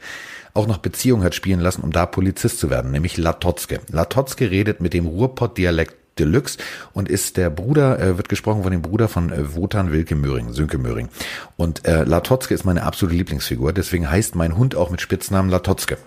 [0.54, 3.80] auch noch Beziehung hat spielen lassen, um da Polizist zu werden, nämlich Latotzke.
[3.90, 6.58] Latotzke redet mit dem Ruhrpott-Dialekt Deluxe
[6.92, 10.52] und ist der Bruder, äh, wird gesprochen von dem Bruder von äh, Wotan Wilke Möhring,
[10.52, 11.08] Sönke Möhring.
[11.56, 15.98] Und äh, Latotzke ist meine absolute Lieblingsfigur, deswegen heißt mein Hund auch mit Spitznamen Latotzke.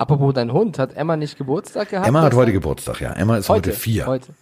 [0.00, 2.08] Apropos dein Hund, hat Emma nicht Geburtstag gehabt?
[2.08, 2.40] Emma hat gestern?
[2.40, 3.12] heute Geburtstag, ja.
[3.12, 4.06] Emma ist heute, Heute, vier.
[4.06, 4.32] Heute.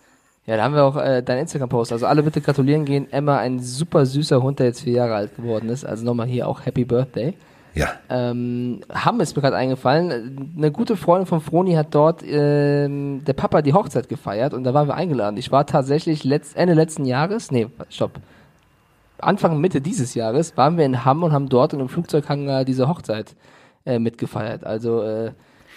[0.46, 1.90] Ja, da haben wir auch äh, dein Instagram-Post.
[1.90, 3.12] Also alle bitte gratulieren gehen.
[3.12, 5.84] Emma, ein super süßer Hund, der jetzt vier Jahre alt geworden ist.
[5.84, 7.34] Also nochmal hier auch Happy Birthday.
[7.74, 7.88] Ja.
[8.08, 10.54] Ähm, Hamm ist mir gerade eingefallen.
[10.56, 14.74] Eine gute Freundin von Froni hat dort ähm, der Papa die Hochzeit gefeiert und da
[14.74, 15.38] waren wir eingeladen.
[15.38, 18.12] Ich war tatsächlich letzt, Ende letzten Jahres, nee, stopp,
[19.18, 22.88] Anfang Mitte dieses Jahres waren wir in Hamm und haben dort in einem Flugzeughangar diese
[22.88, 23.34] Hochzeit
[23.84, 24.64] äh, mitgefeiert.
[24.64, 25.32] Also äh,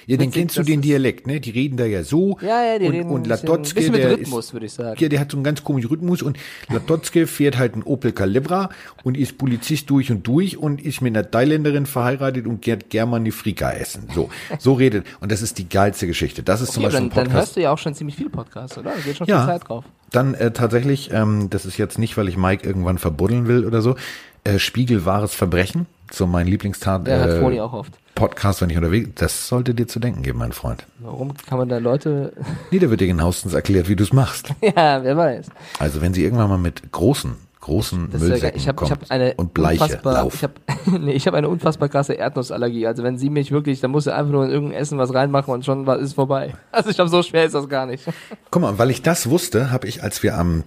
[0.08, 1.40] Ja, dann kennst du den Dialekt, ne?
[1.40, 2.38] Die reden da ja so.
[2.42, 4.96] Ja, ja, die und, reden und Latotzke, der Rhythmus, ist, würde ich sagen.
[5.00, 6.38] Ja, der hat so einen ganz komischen Rhythmus und
[6.70, 8.70] Latotzke fährt halt einen Opel Calibra
[9.04, 13.10] und ist Polizist durch und durch und ist mit einer Thailänderin verheiratet und geht gern
[13.10, 14.08] mal eine Frika essen.
[14.14, 15.06] So, so redet.
[15.20, 16.44] Und das ist die geilste Geschichte.
[16.44, 17.48] Das ist zum Okay, Beispiel dann, ein dann Podcast.
[17.48, 18.92] hörst du ja auch schon ziemlich viel Podcast, oder?
[18.92, 19.46] Da geht schon Ja.
[19.46, 19.86] viel Zeit drauf.
[20.12, 23.82] Dann äh, tatsächlich, ähm, das ist jetzt nicht, weil ich Mike irgendwann verbuddeln will oder
[23.82, 23.96] so,
[24.44, 27.08] äh, Spiegel wahres Verbrechen, so mein Lieblingstat.
[27.08, 27.94] Der hat äh, Foni auch oft.
[28.16, 30.86] Podcast, wenn ich unterwegs, das sollte dir zu denken geben, mein Freund.
[31.00, 32.34] Warum kann man da Leute,
[32.72, 34.50] Nee, da wird dir genauestens erklärt, wie du es machst.
[34.62, 35.48] ja, wer weiß.
[35.80, 38.34] Also wenn sie irgendwann mal mit großen, großen Das ist ja.
[38.34, 40.34] Müllsäcken ich ich kommt hab eine und Bleiche unfassbar, Lauf.
[40.36, 40.54] ich habe
[41.00, 42.86] nee, ich habe eine unfassbar krasse Erdnussallergie.
[42.86, 45.54] Also wenn sie mich wirklich, dann muss sie einfach nur in irgendein Essen was reinmachen
[45.54, 46.54] und schon war- ist vorbei.
[46.72, 48.04] Also ich glaube, so schwer ist das gar nicht.
[48.52, 50.64] Guck mal, weil ich das wusste, habe ich, als wir am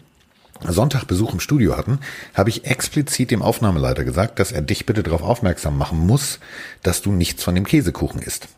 [0.62, 1.98] Sonntag Besuch im Studio hatten,
[2.34, 6.38] habe ich explizit dem Aufnahmeleiter gesagt, dass er dich bitte darauf aufmerksam machen muss,
[6.82, 8.48] dass du nichts von dem Käsekuchen isst.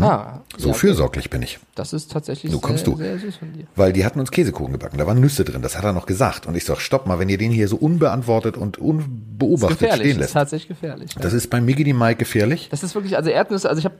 [0.00, 1.58] Ah, So ja, fürsorglich bin ich.
[1.74, 2.98] das ist tatsächlich So kommst sehr, du.
[2.98, 3.66] sehr süß von dir.
[3.76, 6.46] Weil die hatten uns Käsekuchen gebacken, da waren Nüsse drin, das hat er noch gesagt.
[6.46, 10.16] Und ich sag, stopp mal, wenn ihr den hier so unbeantwortet und unbeobachtet stehen ist
[10.18, 10.32] lässt.
[10.32, 11.12] tatsächlich gefährlich.
[11.14, 11.20] Ja.
[11.20, 12.68] Das ist bei Miggy die Mike gefährlich.
[12.70, 13.96] Das ist wirklich, also Erdnüsse, also ich habe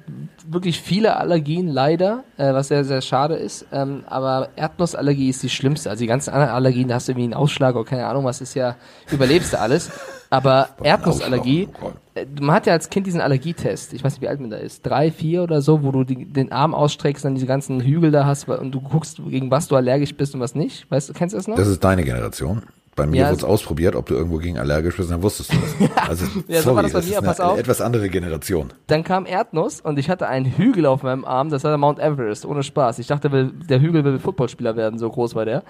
[0.49, 3.67] wirklich viele Allergien leider, äh, was sehr, sehr schade ist.
[3.73, 5.91] Ähm, aber Erdnussallergie ist die schlimmste.
[5.91, 8.41] Also die ganzen anderen Allergien, da hast du irgendwie einen Ausschlag oder keine Ahnung, was
[8.41, 8.77] ist ja,
[9.11, 9.91] überlebst du alles.
[10.31, 14.29] Aber Erdnussallergie, Ausschlag, äh, man hat ja als Kind diesen Allergietest, ich weiß nicht, wie
[14.29, 17.35] alt man da ist, drei, vier oder so, wo du die, den Arm ausstreckst, dann
[17.35, 20.55] diese ganzen Hügel da hast und du guckst, gegen was du allergisch bist und was
[20.55, 20.91] nicht.
[20.91, 21.57] Weißt du, kennst du das noch?
[21.57, 22.63] Das ist deine Generation.
[22.97, 25.57] Bei mir Ja, wurde es ausprobiert, ob du irgendwo gegen allergisch bist, dann wusstest du
[25.59, 25.91] das.
[26.09, 27.59] Also, Ja, so war das bei mir, eine pass auf.
[27.59, 28.73] etwas andere Generation.
[28.87, 31.99] Dann kam Erdnuss und ich hatte einen Hügel auf meinem Arm, das war der Mount
[31.99, 32.99] Everest, ohne Spaß.
[32.99, 33.29] Ich dachte,
[33.69, 35.63] der Hügel will Footballspieler werden, so groß war der.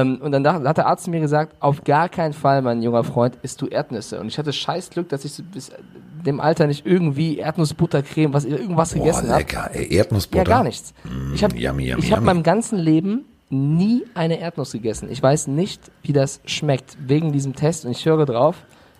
[0.00, 3.04] Ähm, und dann dach- hat der Arzt mir gesagt, auf gar keinen Fall, mein junger
[3.04, 4.20] Freund, isst du Erdnüsse.
[4.20, 5.70] Und ich hatte scheiß Glück, dass ich so bis
[6.24, 9.38] dem Alter nicht irgendwie Erdnussbuttercreme, was irgendwas Boah, gegessen habe.
[9.38, 9.70] lecker.
[9.72, 10.44] Ey, Ja, Erdnussbutter.
[10.44, 10.92] gar nichts.
[11.34, 15.08] Ich habe ich hab meinem ganzen Leben nie eine Erdnuss gegessen.
[15.10, 18.56] Ich weiß nicht, wie das schmeckt, wegen diesem Test und ich höre drauf.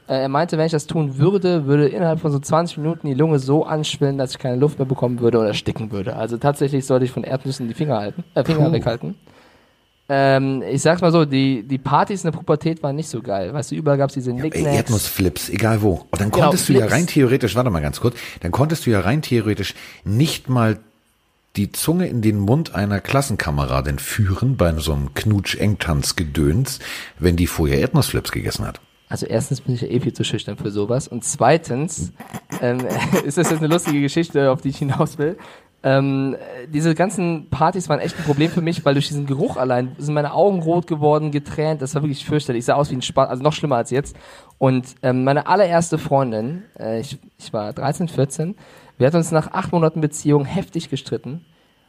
[0.09, 3.15] Äh, er meinte, wenn ich das tun würde, würde innerhalb von so 20 Minuten die
[3.15, 6.15] Lunge so anschwillen, dass ich keine Luft mehr bekommen würde oder ersticken würde.
[6.15, 8.73] Also tatsächlich sollte ich von Erdnüssen die Finger halten, äh, Finger Puh.
[8.73, 9.17] weghalten.
[10.09, 13.53] Ähm, ich sag's mal so, die, die Partys in der Pubertät waren nicht so geil.
[13.53, 14.77] Weißt du, überall gab's diese Nicknacks.
[14.77, 16.07] Erdnussflips, egal wo.
[16.11, 16.93] Und dann Genau, konntest du ja Flips.
[16.93, 20.79] rein theoretisch, warte mal ganz kurz, dann konntest du ja rein theoretisch nicht mal
[21.57, 26.79] die Zunge in den Mund einer Klassenkameradin führen bei so einem Knutsch-Engtanz-Gedöns,
[27.19, 28.81] wenn die vorher Erdnussflips gegessen hat.
[29.09, 31.07] Also erstens bin ich ja eh viel zu schüchtern für sowas.
[31.09, 32.13] Und zweitens
[32.61, 32.81] ähm,
[33.25, 35.39] ist das jetzt eine lustige Geschichte, auf die ich hinaus will.
[35.83, 39.57] Ähm, äh, diese ganzen Partys waren echt ein Problem für mich, weil durch diesen Geruch
[39.57, 41.83] allein sind meine Augen rot geworden, getränt.
[41.83, 42.61] Das war wirklich fürchterlich.
[42.61, 44.17] Ich sah aus wie ein Spaß, also noch schlimmer als jetzt.
[44.59, 48.57] Und ähm, meine allererste Freundin, äh, ich, ich war 13, 14,
[48.99, 51.45] wir hatten uns nach acht Monaten Beziehung heftig gestritten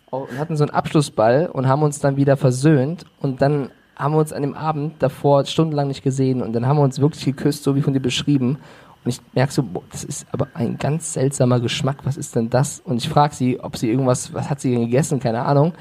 [0.09, 4.19] und hatten so einen Abschlussball und haben uns dann wieder versöhnt und dann haben wir
[4.19, 7.63] uns an dem Abend davor stundenlang nicht gesehen und dann haben wir uns wirklich geküsst,
[7.63, 8.59] so wie von dir beschrieben.
[9.07, 11.99] Und ich merke so, boah, das ist aber ein ganz seltsamer Geschmack.
[12.03, 12.81] Was ist denn das?
[12.81, 15.21] Und ich frage sie, ob sie irgendwas, was hat sie denn gegessen?
[15.21, 15.71] Keine Ahnung.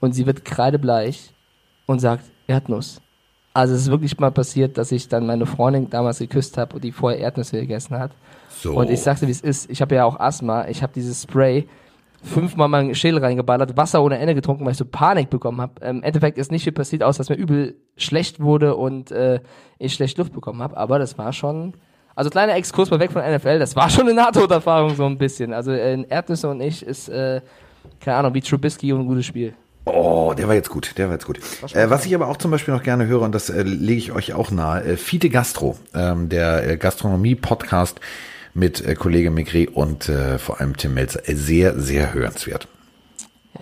[0.00, 1.32] Und sie wird kreidebleich
[1.86, 3.00] und sagt Erdnuss.
[3.54, 6.84] Also es ist wirklich mal passiert, dass ich dann meine Freundin damals geküsst habe und
[6.84, 8.10] die vorher Erdnüsse gegessen hat.
[8.50, 8.74] So.
[8.74, 9.70] Und ich sagte, wie es ist.
[9.70, 10.68] Ich habe ja auch Asthma.
[10.68, 11.66] Ich habe dieses Spray
[12.22, 15.82] fünfmal meinen Schädel reingeballert, Wasser ohne Ende getrunken, weil ich so Panik bekommen habe.
[15.86, 19.40] Im Endeffekt ist nicht viel passiert, außer dass mir übel schlecht wurde und äh,
[19.78, 20.76] ich schlecht Luft bekommen habe.
[20.76, 21.72] Aber das war schon,
[22.14, 25.52] also kleiner Exkurs mal weg von NFL, das war schon eine Nahtoderfahrung so ein bisschen.
[25.52, 27.40] Also äh, Erdnüsse und ich ist, äh,
[28.00, 29.54] keine Ahnung, wie Trubisky und ein gutes Spiel.
[29.86, 31.38] Oh, der war jetzt gut, der war jetzt gut.
[31.74, 34.12] Äh, was ich aber auch zum Beispiel noch gerne höre, und das äh, lege ich
[34.12, 38.00] euch auch nahe, äh, Fite Gastro, ähm, der äh, Gastronomie-Podcast
[38.54, 41.28] mit äh, Kollege Migri und äh, vor allem Tim Melzer.
[41.28, 42.66] Äh, sehr, sehr hörenswert.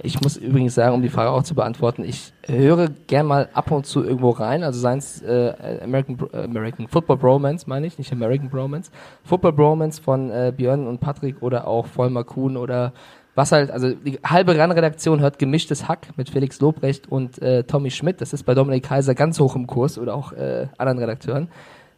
[0.03, 3.71] Ich muss übrigens sagen, um die Frage auch zu beantworten, ich höre gern mal ab
[3.71, 7.99] und zu irgendwo rein, also seien es äh, American, äh, American Football Bromance, meine ich,
[7.99, 8.91] nicht American Bromance.
[9.23, 12.95] Football Bromance von äh, Björn und Patrick oder auch Vollmer Kuhn oder
[13.35, 17.91] was halt, also die halbe RAN-Redaktion hört gemischtes Hack mit Felix Lobrecht und äh, Tommy
[17.91, 21.49] Schmidt, das ist bei Dominik Kaiser ganz hoch im Kurs oder auch äh, anderen Redakteuren.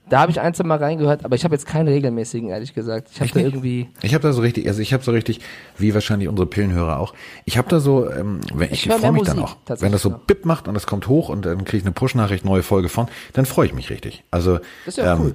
[0.08, 3.08] Da habe ich ein, zwei Mal reingehört, aber ich habe jetzt keinen regelmäßigen, ehrlich gesagt.
[3.12, 3.46] Ich habe da nicht?
[3.54, 3.88] irgendwie...
[4.02, 5.40] Ich habe da so richtig, also ich habe so richtig,
[5.78, 7.14] wie wahrscheinlich unsere Pillenhörer auch,
[7.46, 9.56] ich habe da so, ähm, wenn, ich, Ich freue mich dann Musik, auch.
[9.64, 10.18] tatsächlich Wenn das so noch.
[10.18, 13.08] bip macht und es kommt hoch und dann kriege ich eine Push-Nachricht, neue Folge von,
[13.32, 14.24] dann freue ich mich richtig.
[14.30, 15.34] Also Das ist ja cool.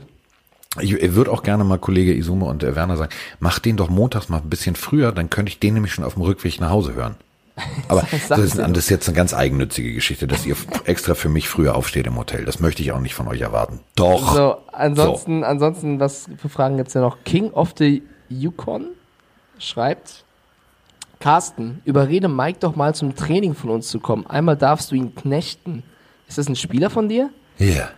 [0.79, 3.89] Ich, ich würde auch gerne mal Kollege Isume und äh, Werner sagen, mach den doch
[3.89, 6.69] montags mal ein bisschen früher, dann könnte ich den nämlich schon auf dem Rückweg nach
[6.69, 7.15] Hause hören.
[7.88, 11.50] Aber das ist, das ist jetzt eine ganz eigennützige Geschichte, dass ihr extra für mich
[11.50, 12.45] früher aufsteht im Hotel.
[12.45, 13.80] Das möchte ich auch nicht von euch erwarten.
[13.95, 14.36] Doch.
[14.36, 17.17] So, ansonsten, ansonsten, was für Fragen gibt's ja noch?
[17.24, 18.88] King of the Yukon
[19.58, 20.24] schreibt,
[21.19, 24.26] Carsten, überrede Mike doch mal zum Training von uns zu kommen.
[24.26, 25.84] Einmal darfst du ihn knechten.
[26.28, 27.30] Ist das ein Spieler von dir?
[27.58, 27.89] Ja.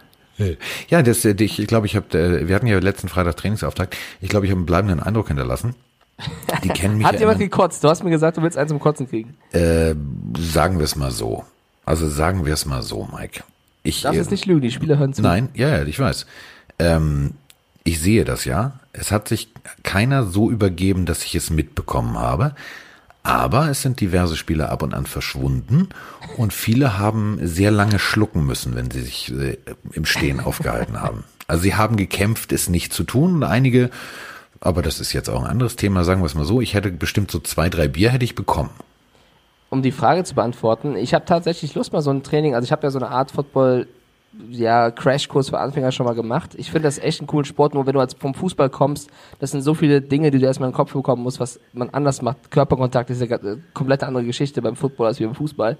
[0.89, 3.95] Ja, das, äh, ich glaube, ich habe, wir hatten ja letzten Freitag Trainingsauftakt.
[4.21, 5.75] Ich glaube, ich habe einen bleibenden Eindruck hinterlassen.
[6.63, 7.07] Die kennen mich.
[7.07, 7.83] Hat jemand gekotzt?
[7.83, 9.35] Du hast mir gesagt, du willst eins zum Kotzen kriegen.
[9.51, 9.95] äh,
[10.37, 11.45] sagen wir es mal so.
[11.85, 13.43] Also sagen wir es mal so, Mike.
[13.83, 15.21] Ich Darfst äh, jetzt nicht lügen, die Spieler hören zu.
[15.21, 16.25] Nein, ja, ja, ich weiß.
[16.79, 17.31] Ähm,
[17.83, 18.73] ich sehe das ja.
[18.93, 19.49] Es hat sich
[19.83, 22.53] keiner so übergeben, dass ich es mitbekommen habe.
[23.23, 25.89] Aber es sind diverse Spieler ab und an verschwunden
[26.37, 29.57] und viele haben sehr lange schlucken müssen, wenn sie sich äh,
[29.93, 31.23] im Stehen aufgehalten haben.
[31.47, 33.91] Also sie haben gekämpft, es nicht zu tun und einige,
[34.61, 36.91] aber das ist jetzt auch ein anderes Thema, sagen wir es mal so, ich hätte
[36.91, 38.69] bestimmt so zwei, drei Bier hätte ich bekommen.
[39.69, 42.71] um die Frage zu beantworten, ich habe tatsächlich Lust mal so ein Training, also ich
[42.71, 43.87] habe ja so eine Art Football,
[44.49, 46.51] ja, Crashkurs für Anfänger schon mal gemacht.
[46.55, 49.51] Ich finde das echt einen coolen Sport, nur wenn du als vom Fußball kommst, das
[49.51, 52.21] sind so viele Dinge, die du erstmal in den Kopf bekommen musst, was man anders
[52.21, 52.49] macht.
[52.49, 55.77] Körperkontakt ist ja eine komplett andere Geschichte beim Football als wie beim Fußball.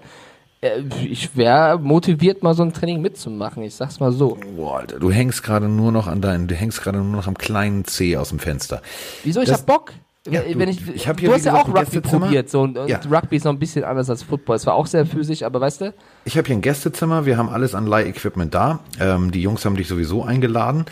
[0.62, 4.38] Äh, Ich wäre motiviert, mal so ein Training mitzumachen, ich sag's mal so.
[4.56, 7.36] Boah, Alter, du hängst gerade nur noch an deinen, du hängst gerade nur noch am
[7.36, 8.80] kleinen C aus dem Fenster.
[9.24, 9.40] Wieso?
[9.42, 9.92] Ich Das- hab Bock.
[10.30, 12.78] Ja, wenn du- ich, ich hab hier, du hast ja auch Rugby probiert, so, und
[12.88, 13.00] Ja.
[13.10, 14.54] Rugby ist noch ein bisschen anders als Football.
[14.54, 15.94] Es war auch sehr physisch, aber weißt du,
[16.24, 18.78] Ich habe hier ein Gästezimmer, wir haben alles an Leih-Equipment da.
[19.00, 20.84] Ähm, die Jungs haben dich sowieso eingeladen.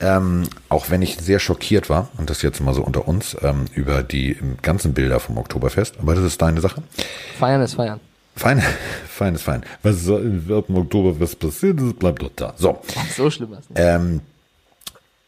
[0.00, 3.64] Ähm, auch wenn ich sehr schockiert war, und das jetzt mal so unter uns, ähm,
[3.74, 6.82] über die ganzen Bilder vom Oktoberfest, aber das ist deine Sache.
[7.38, 8.00] feiern ist feiern.
[8.36, 8.60] Fein,
[9.08, 9.62] fein ist fein.
[9.82, 12.54] Was soll im Oktoberfest passiert, das bleibt doch da.
[12.56, 12.78] So,
[13.16, 13.62] So schlimm nicht.
[13.76, 14.20] ähm,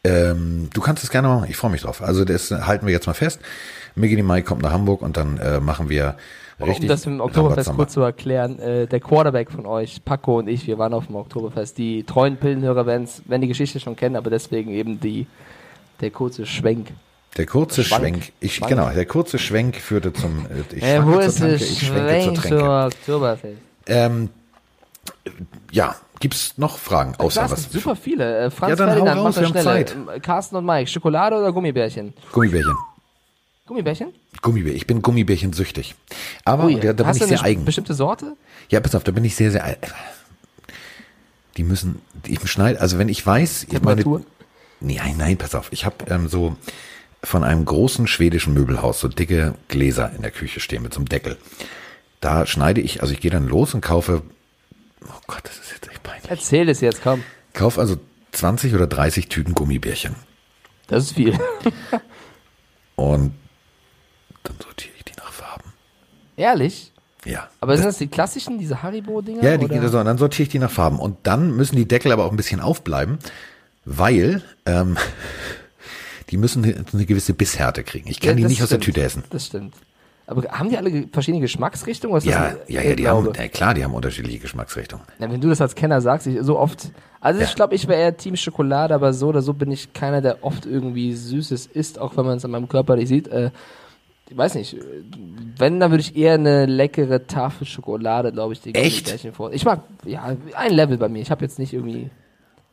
[0.03, 2.01] ähm, du kannst es gerne machen, ich freue mich drauf.
[2.01, 3.39] Also das halten wir jetzt mal fest.
[3.95, 6.15] Miggy Mai kommt nach Hamburg und dann äh, machen wir
[6.59, 6.83] richtig.
[6.83, 10.67] um das im Oktoberfest kurz zu erklären, äh, der Quarterback von euch, Paco und ich,
[10.67, 11.77] wir waren auf dem Oktoberfest.
[11.77, 13.07] Die treuen Pillenhörer werden
[13.41, 15.27] die Geschichte schon kennen, aber deswegen eben die,
[15.99, 16.89] der kurze Schwenk.
[17.37, 18.01] Der kurze Schwank.
[18.03, 18.31] Schwenk.
[18.39, 18.69] Ich, Schwank.
[18.69, 20.45] genau, der kurze Schwenk führte zum.
[20.47, 22.57] Äh, ich Äh, schwanke wo zur ist Tanke, der ich schwenke zur Schwenk Tränke.
[22.57, 23.57] zur Oktoberfest?
[23.87, 24.29] Ähm,
[25.71, 27.61] ja, gibt's noch Fragen außer Klar, es was?
[27.63, 28.39] gibt super viele.
[28.45, 29.85] Äh, Franz Ja, dann hau Ferdinand, raus, mach das wir haben schneller.
[29.85, 29.95] Zeit.
[30.15, 32.13] Ähm, Carsten und Mike, Schokolade oder Gummibärchen?
[32.31, 32.75] Gummibärchen.
[33.67, 34.13] Gummibärchen?
[34.41, 34.77] Gummibärchen.
[34.77, 35.95] Ich bin Gummibärchen süchtig.
[36.45, 37.65] Aber Ui, da, da bin ich du sehr eine eigen.
[37.65, 38.33] bestimmte Sorte?
[38.69, 39.81] Ja, pass auf, da bin ich sehr, sehr eigen.
[41.57, 44.03] Die müssen, ich schneide, also wenn ich weiß, ich meine,
[44.79, 46.55] nein, nein, pass auf, ich habe ähm, so
[47.23, 51.09] von einem großen schwedischen Möbelhaus so dicke Gläser in der Küche stehen mit so einem
[51.09, 51.37] Deckel.
[52.21, 54.21] Da schneide ich, also ich gehe dann los und kaufe,
[55.05, 56.29] oh Gott, das ist jetzt echt peinlich.
[56.29, 57.23] Erzähl es jetzt, komm.
[57.53, 57.97] Kauf also
[58.31, 60.15] 20 oder 30 Tüten Gummibärchen
[60.87, 61.37] Das ist viel.
[62.95, 63.33] und
[64.43, 65.73] dann sortiere ich die nach Farben.
[66.35, 66.91] Ehrlich?
[67.25, 67.49] Ja.
[67.59, 69.43] Aber sind das die klassischen, diese Haribo-Dinger?
[69.43, 69.89] Ja, die oder?
[69.89, 69.99] so.
[69.99, 70.99] Und dann sortiere ich die nach Farben.
[70.99, 73.19] Und dann müssen die Deckel aber auch ein bisschen aufbleiben,
[73.85, 74.97] weil ähm,
[76.29, 78.09] die müssen eine, gewisse Bisshärte kriegen.
[78.09, 78.83] Ich kann Ja, die nicht aus der stimmt.
[78.95, 79.23] Tüte essen.
[79.29, 79.75] Das stimmt.
[80.29, 82.19] Aber haben die alle verschiedene Geschmacksrichtungen?
[82.25, 85.05] Ja, ja, ja, die haben, ja, klar, die haben unterschiedliche Geschmacksrichtungen.
[85.19, 86.91] Na, wenn du das als Kenner sagst, ich, so oft.
[87.21, 87.45] Also Ja.
[87.47, 90.43] ich glaube, ich wäre eher Team Schokolade, aber so oder so bin ich keiner, der
[90.43, 93.29] oft irgendwie Süßes isst, auch wenn man es an meinem Körper nicht sieht.
[93.29, 93.51] Äh,
[94.29, 94.75] ich weiß nicht.
[95.57, 99.23] Wenn, dann würde ich eher eine leckere Tafel Schokolade, glaube ich, die Echt?
[99.53, 101.21] Ich mag, ja, ein Level bei mir.
[101.21, 102.09] Ich habe jetzt nicht irgendwie.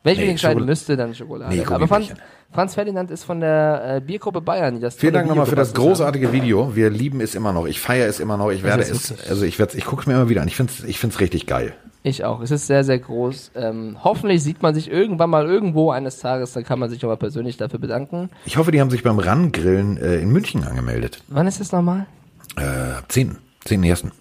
[0.05, 1.53] Wenn ich Nee, mich entscheiden Schokol- müsste, dann Schokolade.
[1.55, 2.13] Nee, aber Franz.
[2.53, 4.75] Franz Ferdinand ist von der äh, Biergruppe Bayern.
[4.75, 6.73] Die das Vielen Dank nochmal für das großartige Video.
[6.75, 7.65] Wir lieben es immer noch.
[7.65, 8.49] Ich feiere es immer noch.
[8.51, 10.47] Ich werde ist es, wirklich- also ich werde ich gucke es mir immer wieder an.
[10.47, 11.73] Ich finde es ich find's richtig geil.
[12.03, 12.39] Ich auch.
[12.41, 13.51] Es ist sehr, sehr groß.
[13.55, 17.17] Ähm, hoffentlich sieht man sich irgendwann mal irgendwo eines Tages, dann kann man sich aber
[17.17, 18.29] persönlich dafür bedanken.
[18.45, 21.23] Ich hoffe, die haben sich beim Rangrillen äh, in München angemeldet.
[21.27, 22.05] Wann ist das nochmal?
[22.57, 23.37] Äh, 10.
[23.65, 24.11] 10.1.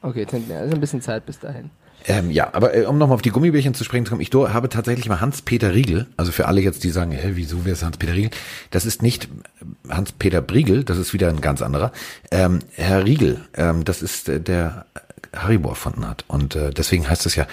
[0.00, 1.68] Okay, sind wir- also ein bisschen Zeit bis dahin.
[2.06, 4.68] Ähm, ja, aber äh, um nochmal auf die Gummibärchen zu sprechen zu kommen, ich habe
[4.68, 8.12] tatsächlich mal Hans-Peter Riegel, also für alle jetzt, die sagen, hä, wieso, wer ist Hans-Peter
[8.12, 8.30] Riegel?
[8.70, 9.28] Das ist nicht
[9.88, 11.92] Hans-Peter Briegel, das ist wieder ein ganz anderer.
[12.30, 14.86] Ähm, Herr Riegel, ähm, das ist äh, der
[15.34, 16.24] Haribo erfunden hat.
[16.28, 17.46] Und äh, deswegen heißt es ja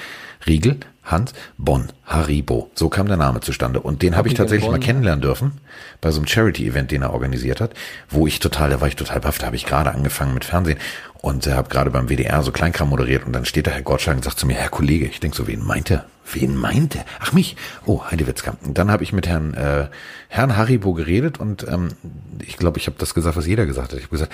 [0.46, 2.70] Riegel, Hans, Bonn, Haribo.
[2.76, 3.80] So kam der Name zustande.
[3.80, 5.54] Und den habe ich tatsächlich mal kennenlernen dürfen
[6.00, 7.74] bei so einem Charity-Event, den er organisiert hat,
[8.10, 10.78] wo ich total, da war ich total baff, da habe ich gerade angefangen mit Fernsehen
[11.22, 14.18] und äh, habe gerade beim WDR so Kleinkram moderiert und dann steht da Herr Gottschalk
[14.18, 16.06] und sagt zu mir, Herr Kollege, ich denk so, wen meint er?
[16.34, 17.06] Wen meint er?
[17.20, 17.56] Ach mich.
[17.86, 18.56] Oh, Heidewitzka.
[18.64, 19.88] Und dann habe ich mit Herrn äh,
[20.30, 21.90] Herrn Haribo geredet und ähm,
[22.40, 23.98] ich glaube, ich habe das gesagt, was jeder gesagt hat.
[23.98, 24.32] Ich habe gesagt,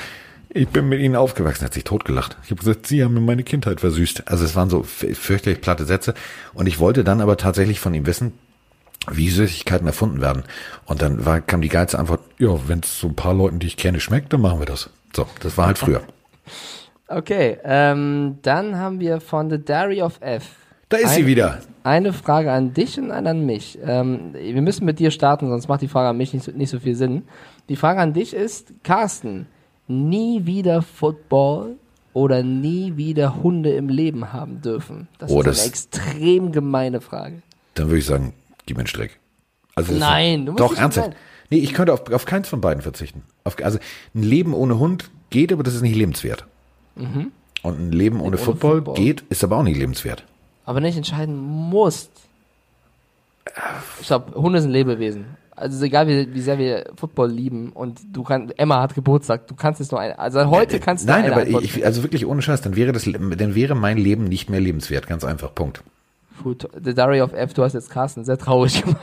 [0.50, 2.38] ich bin mit Ihnen aufgewachsen, hat sich totgelacht.
[2.44, 4.28] Ich habe gesagt, Sie haben mir meine Kindheit versüßt.
[4.28, 6.14] Also es waren so fürchterlich platte Sätze.
[6.54, 8.34] Und ich wollte dann aber tatsächlich von ihm wissen,
[9.12, 10.44] wie Süßigkeiten erfunden werden.
[10.86, 13.68] Und dann war, kam die geilste Antwort, ja, wenn es so ein paar Leuten, die
[13.68, 14.90] ich kenne, schmeckt, dann machen wir das.
[15.16, 16.02] So, das war halt früher.
[17.08, 20.44] Okay, ähm, dann haben wir von The Diary of F.
[20.90, 21.60] Da ist Ein- sie wieder.
[21.84, 23.80] Eine Frage an dich und eine an mich.
[23.82, 26.70] Ähm, wir müssen mit dir starten, sonst macht die Frage an mich nicht so, nicht
[26.70, 27.24] so viel Sinn.
[27.70, 29.48] Die Frage an dich ist, Carsten,
[29.88, 31.76] nie wieder Football
[32.14, 35.08] oder nie wieder Hunde im Leben haben dürfen?
[35.18, 37.42] Das Oh, ist das- eine extrem gemeine Frage.
[37.76, 38.34] Dann würde ich sagen,
[38.66, 39.20] gib mir einen Strick.
[39.76, 41.12] Also Nein, du musst doch ernsthaft.
[41.50, 43.24] Nee, ich könnte auf, auf keins von beiden verzichten.
[43.46, 43.78] Auf, also
[44.14, 46.46] ein Leben ohne Hund geht, aber das ist nicht lebenswert.
[46.96, 48.96] Und ein Leben ohne, ohne Football, Football.
[48.96, 50.24] geht, ist aber auch nicht lebenswert.
[50.66, 52.12] Aber nicht entscheiden musst.
[54.02, 55.26] Ich glaube, Hunde sind Lebewesen.
[55.56, 59.56] Also egal, wie, wie sehr wir Football lieben und du kannst, Emma hat Geburtstag, du
[59.56, 62.44] kannst es nur eine, also heute kannst du Nein, eine aber ich, also wirklich ohne
[62.44, 65.08] Scheiß, dann wäre das, dann wäre mein Leben nicht mehr lebenswert.
[65.08, 65.56] Ganz einfach.
[65.56, 65.82] Punkt.
[66.44, 69.00] Gut, The Diary of F, du hast jetzt Carsten sehr traurig gemacht.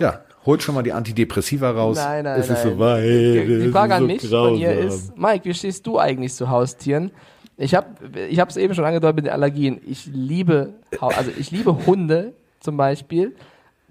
[0.00, 1.96] Ja, holt schon mal die Antidepressiva raus.
[1.96, 2.72] Nein, nein, es ist nein.
[2.74, 3.04] soweit.
[3.04, 4.86] Die, die es Frage ist an so mich von grausam.
[4.88, 7.10] ist, Mike, wie stehst du eigentlich zu Haustieren?
[7.56, 7.86] Ich habe
[8.28, 9.80] ich es eben schon angedeutet mit den Allergien.
[9.86, 13.34] Ich liebe, also ich liebe Hunde zum Beispiel.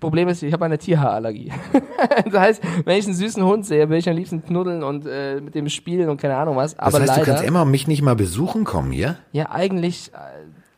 [0.04, 1.50] Problem ist, ich habe eine Tierhaarallergie.
[2.26, 5.40] das heißt, wenn ich einen süßen Hund sehe, will ich am liebsten knuddeln und äh,
[5.40, 6.76] mit dem spielen und keine Ahnung was.
[6.76, 9.16] Das Aber heißt, leider, du kannst Emma und mich nicht mal besuchen kommen hier?
[9.32, 10.18] ja eigentlich, äh,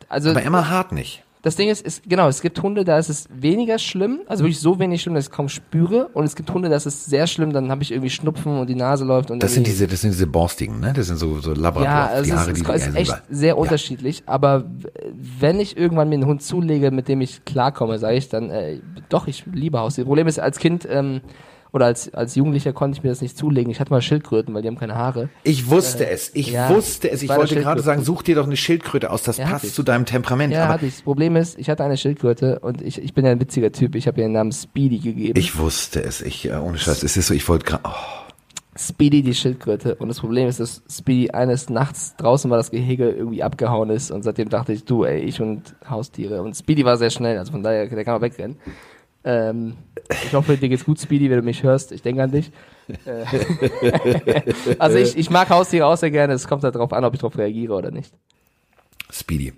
[0.09, 1.24] also Aber Emma hart nicht.
[1.45, 4.59] Das Ding ist, ist, genau, es gibt Hunde, da ist es weniger schlimm, also wirklich
[4.59, 6.07] so wenig schlimm, dass ich es kaum spüre.
[6.13, 8.67] Und es gibt Hunde, da ist es sehr schlimm, dann habe ich irgendwie Schnupfen und
[8.67, 9.29] die Nase läuft.
[9.29, 10.91] Und Das sind diese, das sind diese Borstigen, ne?
[10.95, 11.83] Das sind so, so Labrador.
[11.83, 13.21] Ja, also die es Haare, ist, die es ist die- echt ja.
[13.29, 14.23] sehr unterschiedlich.
[14.25, 14.65] Aber
[15.39, 18.79] wenn ich irgendwann mir einen Hund zulege, mit dem ich klarkomme, sage ich dann, äh,
[19.09, 20.07] doch, ich liebe Haustiere.
[20.07, 21.21] Problem ist, als Kind ähm,
[21.75, 23.69] oder als, als Jugendlicher konnte ich mir das nicht zulegen.
[23.69, 25.27] Ich hatte mal Schildkröten, weil die haben keine Haare.
[25.43, 26.31] Ich wusste es.
[26.33, 27.21] Ich Äh, ja, wusste es.
[27.21, 29.23] Ich wollte gerade sagen, such dir doch eine Schildkröte aus.
[29.23, 30.53] Das Ja, passt zu deinem Temperament.
[30.53, 30.93] Ja, aber hatte ich.
[30.95, 33.95] Das Problem ist, ich hatte eine Schildkröte und ich, ich bin ja ein witziger Typ.
[33.95, 35.37] Ich habe ihr den Namen Speedy gegeben.
[35.37, 36.21] ich wusste es.
[36.21, 37.03] Ich, äh, ohne Scheiß.
[37.03, 38.25] Es ist so, ich wollte gerade, oh,
[38.77, 39.95] Speedy die Schildkröte.
[39.95, 44.11] Und das Problem ist, dass Speedy eines Nachts draußen war das Gehege irgendwie abgehauen ist.
[44.11, 46.41] Und seitdem dachte ich, du, ey, ich und Haustiere.
[46.41, 48.55] Und Speedy war sehr schnell, also von daher, der kann auch wegrennen.
[49.25, 49.73] Ähm,
[50.23, 51.91] ich hoffe, dir geht's gut, Speedy, wenn du mich hörst.
[51.91, 52.51] Ich denke an dich.
[53.05, 53.25] Äh,
[54.79, 56.33] also ich, ich mag Haustiere auch sehr gerne.
[56.33, 58.13] Es kommt halt darauf an, ob ich darauf reagiere oder nicht.
[59.11, 59.53] Speedy.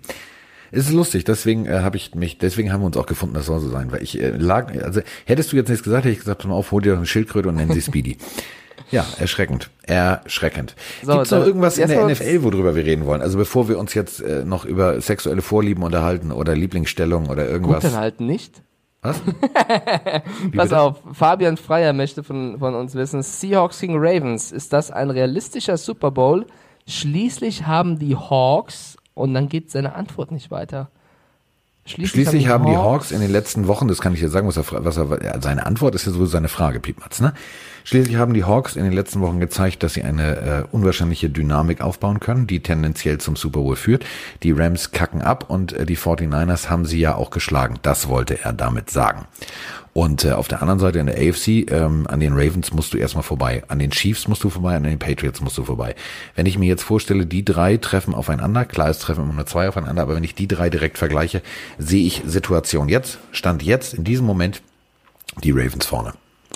[0.70, 3.46] Es ist lustig, deswegen äh, habe ich mich, deswegen haben wir uns auch gefunden, das
[3.46, 6.18] soll so sein, weil ich äh, lag, also hättest du jetzt nichts gesagt, hätte ich
[6.18, 8.18] gesagt, pass mal auf, hol dir doch eine Schildkröte und nenn sie Speedy.
[8.90, 10.76] ja, erschreckend, erschreckend.
[11.02, 13.22] So, Gibt's noch irgendwas in der NFL, worüber wir reden wollen?
[13.22, 17.52] Also bevor wir uns jetzt äh, noch über sexuelle Vorlieben unterhalten oder Lieblingsstellung oder Gut,
[17.52, 17.84] irgendwas.
[17.84, 18.62] dann halt nicht.
[19.08, 19.22] Was?
[20.56, 25.10] Pass auf, Fabian Freier möchte von, von uns wissen, Seahawks gegen Ravens, ist das ein
[25.10, 26.46] realistischer Super Bowl?
[26.86, 30.90] Schließlich haben die Hawks, und dann geht seine Antwort nicht weiter.
[31.88, 34.64] Schließlich haben die Hawks in den letzten Wochen, das kann ich dir sagen, was er,
[34.84, 37.32] was er, seine Antwort ist ja sowieso seine Frage, Piepmatz, ne?
[37.84, 41.80] Schließlich haben die Hawks in den letzten Wochen gezeigt, dass sie eine äh, unwahrscheinliche Dynamik
[41.80, 44.04] aufbauen können, die tendenziell zum Super Bowl führt.
[44.42, 47.78] Die Rams kacken ab und äh, die 49ers haben sie ja auch geschlagen.
[47.80, 49.24] Das wollte er damit sagen.
[49.98, 52.98] Und äh, auf der anderen Seite in der AFC, ähm, an den Ravens musst du
[52.98, 53.64] erstmal vorbei.
[53.66, 55.96] An den Chiefs musst du vorbei, an den Patriots musst du vorbei.
[56.36, 59.68] Wenn ich mir jetzt vorstelle, die drei treffen aufeinander, klar, es treffen immer nur zwei
[59.68, 61.42] aufeinander, aber wenn ich die drei direkt vergleiche,
[61.78, 64.62] sehe ich Situation jetzt, Stand jetzt, in diesem Moment,
[65.42, 66.12] die Ravens vorne.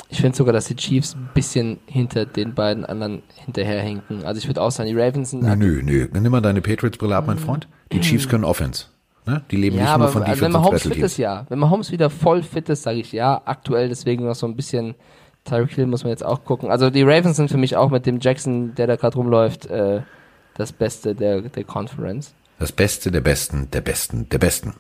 [0.09, 4.23] Ich finde sogar, dass die Chiefs ein bisschen hinter den beiden anderen hinterherhinken.
[4.23, 6.09] Also ich würde auch sagen, die Ravens sind Nö, nö, nö.
[6.13, 7.67] Nimm mal deine Patriots-Brille ab, mein Freund.
[7.91, 8.85] Die Chiefs können Offense.
[9.25, 9.43] Ne?
[9.51, 11.47] Die leben Ja, nicht aber nur von also wenn man Special fit ist, ja.
[11.49, 13.41] Wenn man Holmes wieder voll fit ist, sage ich ja.
[13.45, 14.95] Aktuell deswegen noch so ein bisschen
[15.45, 16.71] Tyreek Hill muss man jetzt auch gucken.
[16.71, 20.03] Also die Ravens sind für mich auch mit dem Jackson, der da gerade rumläuft, äh,
[20.57, 22.35] das Beste der, der Conference.
[22.59, 24.75] Das Beste der Besten, der Besten, der Besten.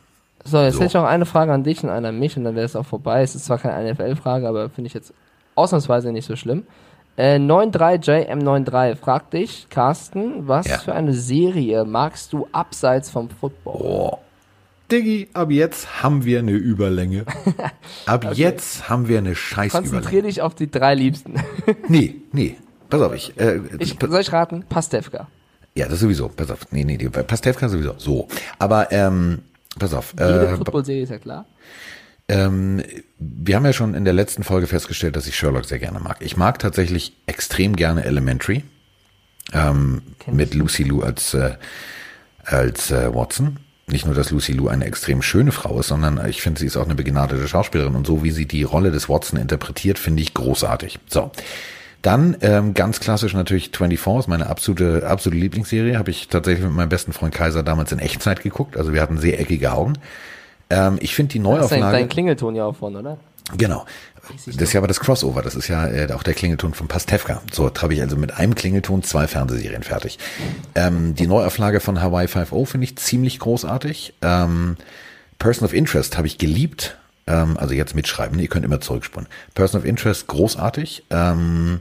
[0.44, 0.80] So, jetzt So.
[0.80, 2.76] hätte ich noch eine Frage an dich und eine an mich und dann wäre es
[2.76, 3.22] auch vorbei.
[3.22, 5.12] Es ist zwar keine NFL-Frage, aber finde ich jetzt
[5.54, 6.64] ausnahmsweise nicht so schlimm.
[7.16, 10.78] Äh, 93JM93 fragt dich, Carsten, was Ja.
[10.78, 13.74] für eine Serie magst du abseits vom Football?
[13.80, 14.18] Oh.
[14.92, 17.24] Diggi, ab jetzt haben wir eine Überlänge.
[18.06, 19.90] Ab jetzt haben wir eine scheiß Überlänge.
[19.92, 21.34] Konzentrier dich auf die drei Liebsten.
[21.88, 22.56] Nee, nee.
[22.90, 24.64] Pass auf, ich, äh, Ich, soll ich raten?
[24.68, 25.28] Pastewka.
[25.74, 26.28] ja, das sowieso.
[26.28, 26.70] Pass auf.
[26.70, 27.94] Nee, nee, die Pastewka sowieso.
[27.96, 28.28] So.
[28.58, 29.40] Aber, ähm,
[29.78, 30.12] pass auf.
[30.12, 31.46] Jede Äh, Football-Serie ist ja klar.
[32.28, 32.82] Ähm,
[33.18, 36.18] wir haben ja schon in der letzten Folge festgestellt, dass ich Sherlock sehr gerne mag.
[36.20, 38.62] Ich mag tatsächlich extrem gerne Elementary
[39.52, 41.56] ähm, mit Lucy Liu als äh,
[42.44, 43.58] als äh, Watson.
[43.86, 46.76] Nicht nur, dass Lucy Liu eine extrem schöne Frau ist, sondern ich finde, sie ist
[46.76, 50.34] auch eine begnadete Schauspielerin und so wie sie die Rolle des Watson interpretiert, finde ich
[50.34, 50.98] großartig.
[51.08, 51.30] So.
[52.00, 55.98] Dann ähm, ganz klassisch natürlich 24 ist meine absolute absolute Lieblingsserie.
[55.98, 58.76] Habe ich tatsächlich mit meinem besten Freund Kaiser damals in Echtzeit geguckt.
[58.76, 59.94] Also wir hatten sehr eckige Augen.
[60.70, 61.96] Ähm, ich finde die Das ist dein, Neuauflage.
[61.98, 63.18] dein Klingelton ja auch von, oder?
[63.56, 63.84] Genau.
[64.28, 65.42] Das ist ja aber das Crossover.
[65.42, 67.42] Das ist ja äh, auch der Klingelton von Pastewka.
[67.52, 70.18] So habe ich also mit einem Klingelton zwei Fernsehserien fertig.
[70.74, 74.14] Ähm, die Neuauflage von Hawaii 5.0 finde ich ziemlich großartig.
[74.22, 74.76] Ähm,
[75.38, 76.96] Person of Interest habe ich geliebt.
[77.26, 79.28] Ähm, also jetzt mitschreiben, ihr könnt immer zurückspulen.
[79.54, 81.04] Person of Interest großartig.
[81.10, 81.80] Ähm,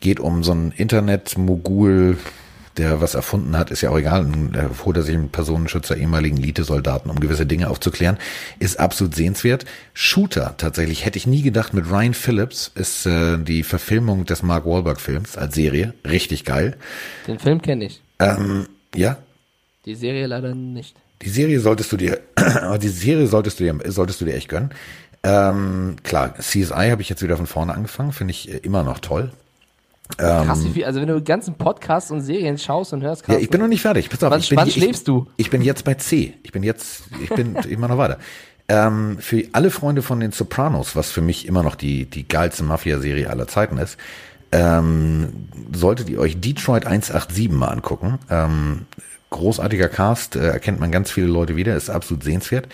[0.00, 2.18] Geht um so einen Internet-Mogul,
[2.78, 6.36] der was erfunden hat, ist ja auch egal, da holt er sich einen Personenschützer, ehemaligen
[6.36, 8.18] Elite-Soldaten, um gewisse Dinge aufzuklären,
[8.58, 9.64] ist absolut sehenswert.
[9.94, 14.66] Shooter, tatsächlich, hätte ich nie gedacht, mit Ryan Phillips ist äh, die Verfilmung des Mark
[14.66, 16.76] Wahlberg-Films als Serie, richtig geil.
[17.26, 18.00] Den Film kenne ich.
[18.18, 19.16] Ähm, ja,
[19.84, 20.94] Die Serie leider nicht.
[21.22, 22.20] die Serie solltest du dir,
[22.82, 24.70] die Serie solltest du dir, solltest du dir echt gönnen.
[25.22, 29.32] Ähm, klar, CSI habe ich jetzt wieder von vorne angefangen, finde ich immer noch toll.
[30.16, 33.34] Krass, wie viel, also wenn du ganzen Podcasts und Serien schaust und hörst, Ähm.
[33.34, 34.08] Ja, ich bin noch nicht fertig.
[34.08, 35.26] Pass auf, Wann- ich bin, wann ich, schläfst du?
[35.36, 36.34] Ich bin jetzt bei C.
[36.42, 38.18] Ich bin jetzt, ich bin immer noch weiter.
[38.68, 42.64] Ähm, für alle Freunde von den Sopranos, was für mich immer noch die, die geilste
[42.64, 43.96] Mafia-Serie aller Zeiten ist,
[44.52, 48.18] ähm, solltet ihr euch Detroit 187 mal angucken.
[48.30, 48.86] Ähm,
[49.30, 52.68] großartiger Cast, äh, erkennt man ganz viele Leute wieder, ist absolut sehenswert.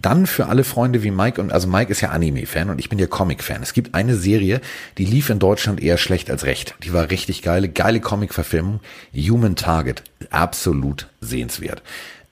[0.00, 2.98] Dann für alle Freunde wie Mike und, also Mike ist ja Anime-Fan und ich bin
[2.98, 3.62] ja Comic-Fan.
[3.62, 4.60] Es gibt eine Serie,
[4.98, 6.74] die lief in Deutschland eher schlecht als recht.
[6.82, 8.80] Die war richtig geile, geile Comic-Verfilmung.
[9.14, 11.82] Human Target, absolut sehenswert.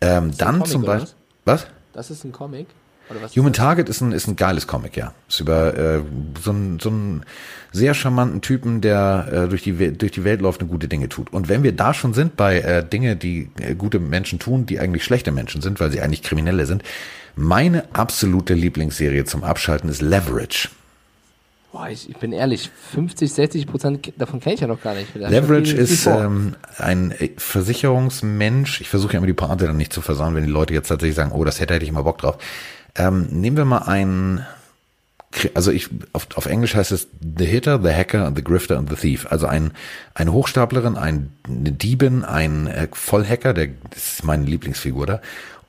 [0.00, 1.14] Ähm, dann Comic, zum Beispiel,
[1.44, 1.66] was?
[1.92, 2.66] Das ist ein Comic?
[3.36, 5.12] Human Target ist ein, ist ein geiles Comic, ja.
[5.28, 6.00] Ist über äh,
[6.42, 7.24] so, einen, so einen
[7.72, 11.32] sehr charmanten Typen, der äh, durch, die, durch die Welt läuft und gute Dinge tut.
[11.32, 14.78] Und wenn wir da schon sind bei äh, Dinge, die äh, gute Menschen tun, die
[14.78, 16.82] eigentlich schlechte Menschen sind, weil sie eigentlich Kriminelle sind,
[17.34, 20.68] meine absolute Lieblingsserie zum Abschalten ist Leverage.
[21.72, 25.08] Boah, ich, ich bin ehrlich, 50, 60 Prozent davon kenne ich ja noch gar nicht.
[25.14, 28.82] Da schon Leverage ist ähm, ein äh, Versicherungsmensch.
[28.82, 31.16] Ich versuche ja immer die Pointe dann nicht zu versauen, wenn die Leute jetzt tatsächlich
[31.16, 32.36] sagen, oh, das hätte, hätte ich mal Bock drauf.
[32.94, 34.44] Ähm, nehmen wir mal einen,
[35.54, 38.96] also ich, auf, auf Englisch heißt es The Hitter, The Hacker, The Grifter und The
[38.96, 39.26] Thief.
[39.30, 39.72] Also ein,
[40.14, 45.20] eine Hochstaplerin, ein, eine Diebin, ein äh, Vollhacker, der, das ist meine Lieblingsfigur da.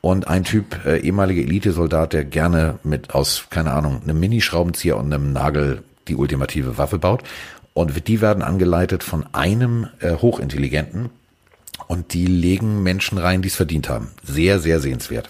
[0.01, 5.13] Und ein Typ, äh, ehemaliger Elitesoldat, der gerne mit aus, keine Ahnung, einem Minischraubenzieher und
[5.13, 7.23] einem Nagel die ultimative Waffe baut.
[7.73, 11.09] Und die werden angeleitet von einem äh, Hochintelligenten
[11.87, 14.11] und die legen Menschen rein, die es verdient haben.
[14.23, 15.29] Sehr, sehr sehenswert.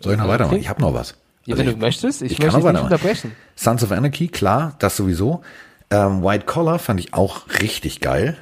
[0.00, 0.58] Soll ich noch Ja, weitermachen?
[0.58, 1.14] Ich habe noch was.
[1.44, 3.32] Ja, Also wenn ich- du möchtest, ich, ich kann möchte dich nicht unterbrechen.
[3.56, 5.42] Sons of Anarchy, klar, das sowieso.
[5.90, 8.36] Ähm, White Collar fand ich auch richtig geil.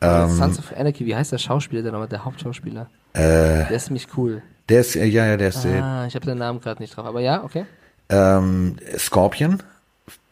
[0.00, 2.86] Ähm, Sons of Anarchy, wie heißt der Schauspieler denn nochmal, der Hauptschauspieler?
[3.14, 4.42] der ist ziemlich cool.
[4.68, 6.96] Der ist, äh, ja, ja, der ist äh, Ah, ich habe den Namen gerade nicht
[6.96, 7.64] drauf, aber ja, okay.
[8.10, 9.62] ähm, Scorpion,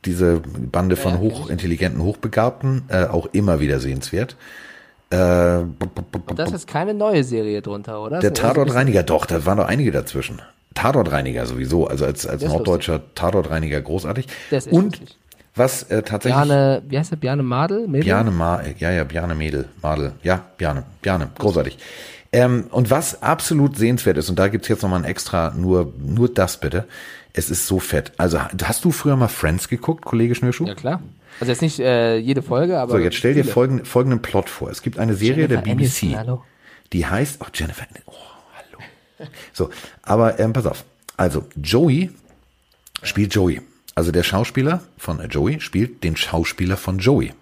[0.04, 1.34] diese Bande von Ja, ich.
[1.34, 4.36] hochintelligenten, hochbegabten, äh, auch immer wieder sehenswert.
[5.10, 5.16] Äh,
[5.58, 5.74] Und
[6.36, 8.20] das ist keine neue Serie drunter, oder?
[8.20, 10.40] der Tatortreiniger, doch, da waren doch einige dazwischen.
[10.76, 14.26] Tatortreiniger sowieso, also als, als norddeutscher Tatortreiniger großartig.
[14.70, 15.16] Und lustig.
[15.56, 17.88] was äh, tatsächlich Bjarne, wie heißt der, Bjarne Madel?
[17.88, 18.04] Mädel?
[18.04, 21.78] Bjarne Ma, ja, ja, Bjarne Mädel, Madel, ja, Bjarne, Bjarne, großartig.
[22.32, 26.32] Ähm, und was absolut sehenswert ist, und da gibt's jetzt nochmal ein extra, nur, nur
[26.32, 26.84] das bitte,
[27.32, 28.12] es ist so fett.
[28.18, 30.66] Also hast du früher mal Friends geguckt, Kollege Schnürschuh?
[30.66, 31.02] Ja, klar.
[31.40, 32.92] Also jetzt nicht äh, jede Folge, aber.
[32.92, 33.52] so, jetzt stell dir viele.
[33.52, 34.70] folgenden, folgenden Plot vor.
[34.70, 36.38] Es gibt eine Serie Jennifer der BBC, Aniston,
[36.92, 38.12] die heißt, oh, Jennifer, oh.
[39.52, 39.70] So,
[40.02, 40.84] aber ähm, pass auf.
[41.16, 42.10] Also, Joey
[43.02, 43.60] spielt Joey.
[43.94, 47.32] Also der Schauspieler von Joey spielt den Schauspieler von Joey,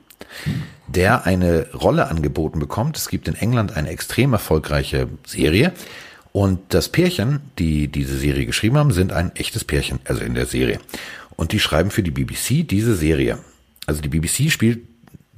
[0.87, 2.97] der eine Rolle angeboten bekommt.
[2.97, 5.72] Es gibt in England eine extrem erfolgreiche Serie.
[6.31, 10.47] Und das Pärchen, die diese Serie geschrieben haben, sind ein echtes Pärchen, also in der
[10.47, 10.79] Serie.
[11.35, 13.39] Und die schreiben für die BBC diese Serie.
[13.87, 14.83] Also die BBC spielt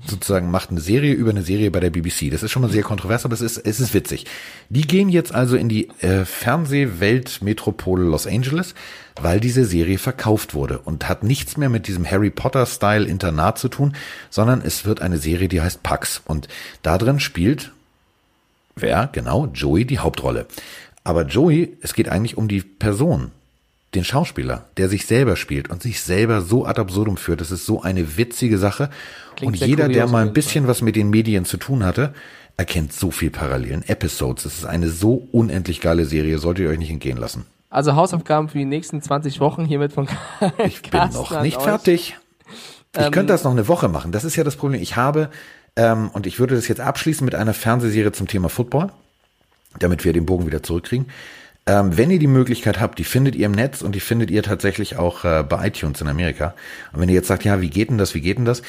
[0.08, 2.30] sozusagen macht eine Serie über eine Serie bei der BBC.
[2.30, 4.26] Das ist schon mal sehr kontrovers, aber es ist, es ist witzig.
[4.68, 8.74] Die gehen jetzt also in die äh, Fernsehweltmetropole Los Angeles,
[9.20, 13.68] weil diese Serie verkauft wurde und hat nichts mehr mit diesem Harry Potter-Style Internat zu
[13.68, 13.94] tun,
[14.30, 16.22] sondern es wird eine Serie, die heißt Pax.
[16.24, 16.48] Und
[16.82, 17.72] da drin spielt
[18.76, 19.08] wer?
[19.12, 20.46] Genau, Joey die Hauptrolle.
[21.02, 23.32] Aber Joey, es geht eigentlich um die Person,
[23.94, 27.40] den Schauspieler, der sich selber spielt und sich selber so ad absurdum führt.
[27.40, 28.90] Das ist so eine witzige Sache.
[29.36, 32.12] Klingt und jeder, der mal ein bisschen was mit den Medien zu tun hatte,
[32.56, 33.82] erkennt so viel Parallelen.
[33.86, 37.46] Episodes, das ist eine so unendlich geile Serie, solltet ihr euch nicht entgehen lassen.
[37.70, 40.08] Also Hausaufgaben für die nächsten 20 Wochen hiermit von
[40.64, 42.16] Ich bin noch nicht fertig.
[42.94, 44.12] Ich Ähm, könnte das noch eine Woche machen.
[44.12, 44.80] Das ist ja das Problem.
[44.80, 45.30] Ich habe,
[45.76, 48.90] ähm, und ich würde das jetzt abschließen mit einer Fernsehserie zum Thema Football,
[49.78, 51.06] damit wir den Bogen wieder zurückkriegen.
[51.68, 54.42] Ähm, wenn ihr die Möglichkeit habt, die findet ihr im Netz und die findet ihr
[54.44, 56.54] tatsächlich auch äh, bei iTunes in Amerika.
[56.92, 58.62] Und wenn ihr jetzt sagt, ja, wie geht denn das, wie geht denn das?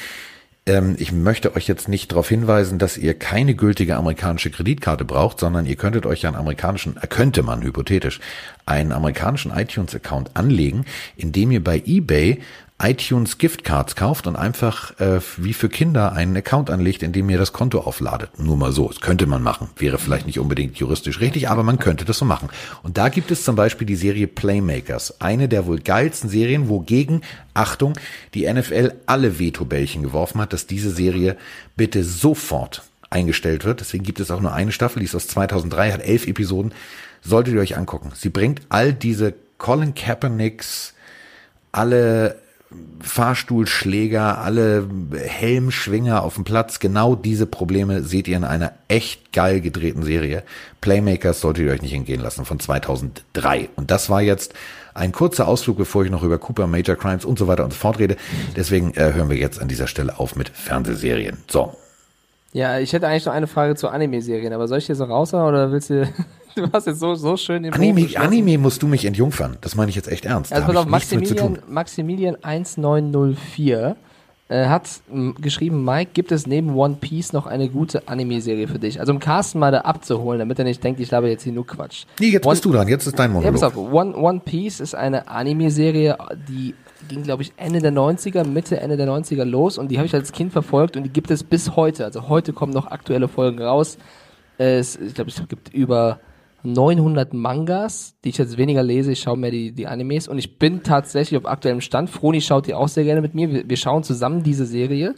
[0.66, 5.38] Ähm, ich möchte euch jetzt nicht darauf hinweisen, dass ihr keine gültige amerikanische Kreditkarte braucht,
[5.38, 8.18] sondern ihr könntet euch einen amerikanischen, äh, könnte man hypothetisch,
[8.66, 10.84] einen amerikanischen iTunes-Account anlegen,
[11.16, 12.40] indem ihr bei eBay
[12.80, 17.38] iTunes Giftcards kauft und einfach äh, wie für Kinder einen Account anlegt, in dem ihr
[17.38, 18.38] das Konto aufladet.
[18.38, 19.68] Nur mal so, das könnte man machen.
[19.76, 22.50] Wäre vielleicht nicht unbedingt juristisch richtig, aber man könnte das so machen.
[22.84, 27.22] Und da gibt es zum Beispiel die Serie Playmakers, eine der wohl geilsten Serien, wogegen,
[27.52, 27.94] Achtung,
[28.34, 31.36] die NFL alle Veto-Bällchen geworfen hat, dass diese Serie
[31.76, 33.80] bitte sofort eingestellt wird.
[33.80, 36.72] Deswegen gibt es auch nur eine Staffel, die ist aus 2003, hat elf Episoden.
[37.22, 38.12] Solltet ihr euch angucken.
[38.14, 40.94] Sie bringt all diese Colin Kaepernicks,
[41.72, 42.36] alle
[43.00, 49.60] Fahrstuhlschläger, alle Helmschwinger auf dem Platz, genau diese Probleme seht ihr in einer echt geil
[49.60, 50.42] gedrehten Serie.
[50.80, 53.70] Playmakers solltet ihr euch nicht entgehen lassen von 2003.
[53.76, 54.54] Und das war jetzt
[54.92, 57.78] ein kurzer Ausflug, bevor ich noch über Cooper, Major Crimes und so weiter und so
[57.78, 58.16] fort rede.
[58.56, 61.38] Deswegen äh, hören wir jetzt an dieser Stelle auf mit Fernsehserien.
[61.48, 61.74] So.
[62.52, 65.48] Ja, ich hätte eigentlich noch eine Frage zu Anime-Serien, aber soll ich hier so raushauen
[65.48, 66.08] oder willst du
[66.68, 69.58] Du hast jetzt so, so schön den Anime, Anime musst du mich entjungfern.
[69.60, 70.52] Das meine ich jetzt echt ernst.
[70.52, 73.96] Also pass auf, Maximilian, Maximilian 1904
[74.48, 74.88] äh, hat
[75.40, 78.98] geschrieben, Mike, gibt es neben One Piece noch eine gute Anime-Serie für dich?
[78.98, 81.66] Also um Carsten mal da abzuholen, damit er nicht denkt, ich laber jetzt hier nur
[81.66, 82.04] Quatsch.
[82.18, 83.44] Nee, jetzt One, bist du dran, jetzt ist dein Monolog.
[83.44, 86.16] Ja, pass auf, One, One Piece ist eine Anime-Serie,
[86.48, 86.74] die
[87.08, 90.14] ging, glaube ich, Ende der 90er, Mitte, Ende der 90er los und die habe ich
[90.14, 92.04] als Kind verfolgt und die gibt es bis heute.
[92.04, 93.98] Also heute kommen noch aktuelle Folgen raus.
[94.56, 96.20] Es, ich glaube, es gibt über
[96.62, 99.12] 900 Mangas, die ich jetzt weniger lese.
[99.12, 102.10] Ich schaue mehr die, die Animes und ich bin tatsächlich auf aktuellem Stand.
[102.10, 103.52] Froni schaut die auch sehr gerne mit mir.
[103.52, 105.14] Wir, wir schauen zusammen diese Serie.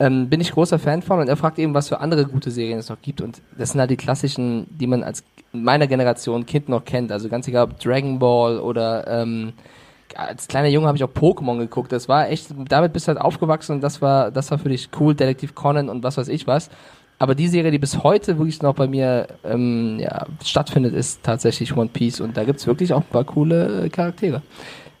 [0.00, 2.78] Ähm, bin ich großer Fan von und er fragt eben, was für andere gute Serien
[2.78, 6.68] es noch gibt und das sind halt die klassischen, die man als meiner Generation Kind
[6.68, 7.10] noch kennt.
[7.10, 9.54] Also ganz egal ob Dragon Ball oder ähm,
[10.14, 11.92] als kleiner Junge habe ich auch Pokémon geguckt.
[11.92, 14.88] Das war echt, damit bist du halt aufgewachsen und das war, das war für dich
[14.98, 16.70] cool, Detektiv Conan und was weiß ich was.
[17.18, 21.76] Aber die Serie, die bis heute wirklich noch bei mir ähm, ja, stattfindet, ist tatsächlich
[21.76, 24.42] One Piece und da gibt's wirklich auch ein paar coole äh, Charaktere.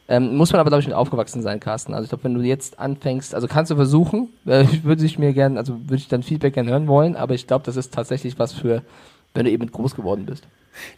[0.08, 1.92] Ähm, muss man aber, glaube ich, mit aufgewachsen sein, Carsten.
[1.92, 5.32] Also ich glaube, wenn du jetzt anfängst, also kannst du versuchen, äh, würde ich mir
[5.32, 8.38] gerne, also würde ich dann Feedback gerne hören wollen, aber ich glaube, das ist tatsächlich
[8.38, 8.82] was für,
[9.34, 10.48] wenn du eben groß geworden bist.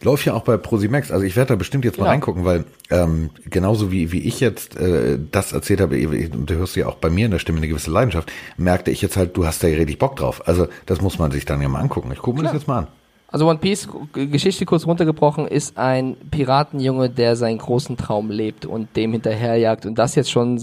[0.01, 1.11] Läuft ja auch bei Prosimax.
[1.11, 4.75] Also ich werde da bestimmt jetzt mal reingucken, weil ähm, genauso wie, wie ich jetzt
[4.77, 7.91] äh, das erzählt habe, du hörst ja auch bei mir in der Stimme eine gewisse
[7.91, 10.47] Leidenschaft, merkte ich jetzt halt, du hast da richtig Bock drauf.
[10.47, 12.11] Also das muss man sich dann ja mal angucken.
[12.11, 12.53] Ich gucke mir Klar.
[12.53, 12.87] das jetzt mal an.
[13.31, 18.95] Also One Piece, Geschichte kurz runtergebrochen, ist ein Piratenjunge, der seinen großen Traum lebt und
[18.97, 19.85] dem hinterherjagt.
[19.85, 20.59] Und das jetzt schon,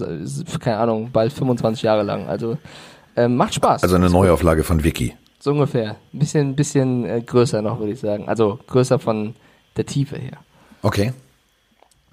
[0.61, 2.29] keine Ahnung, bald 25 Jahre lang.
[2.29, 2.59] Also
[3.17, 3.83] ähm, macht Spaß.
[3.83, 5.15] Also eine Neuauflage von Wiki.
[5.39, 5.97] So ungefähr.
[6.13, 8.29] Ein bisschen, bisschen äh, größer noch, würde ich sagen.
[8.29, 9.35] Also größer von
[9.77, 10.39] der Tiefe her.
[10.83, 11.13] Okay.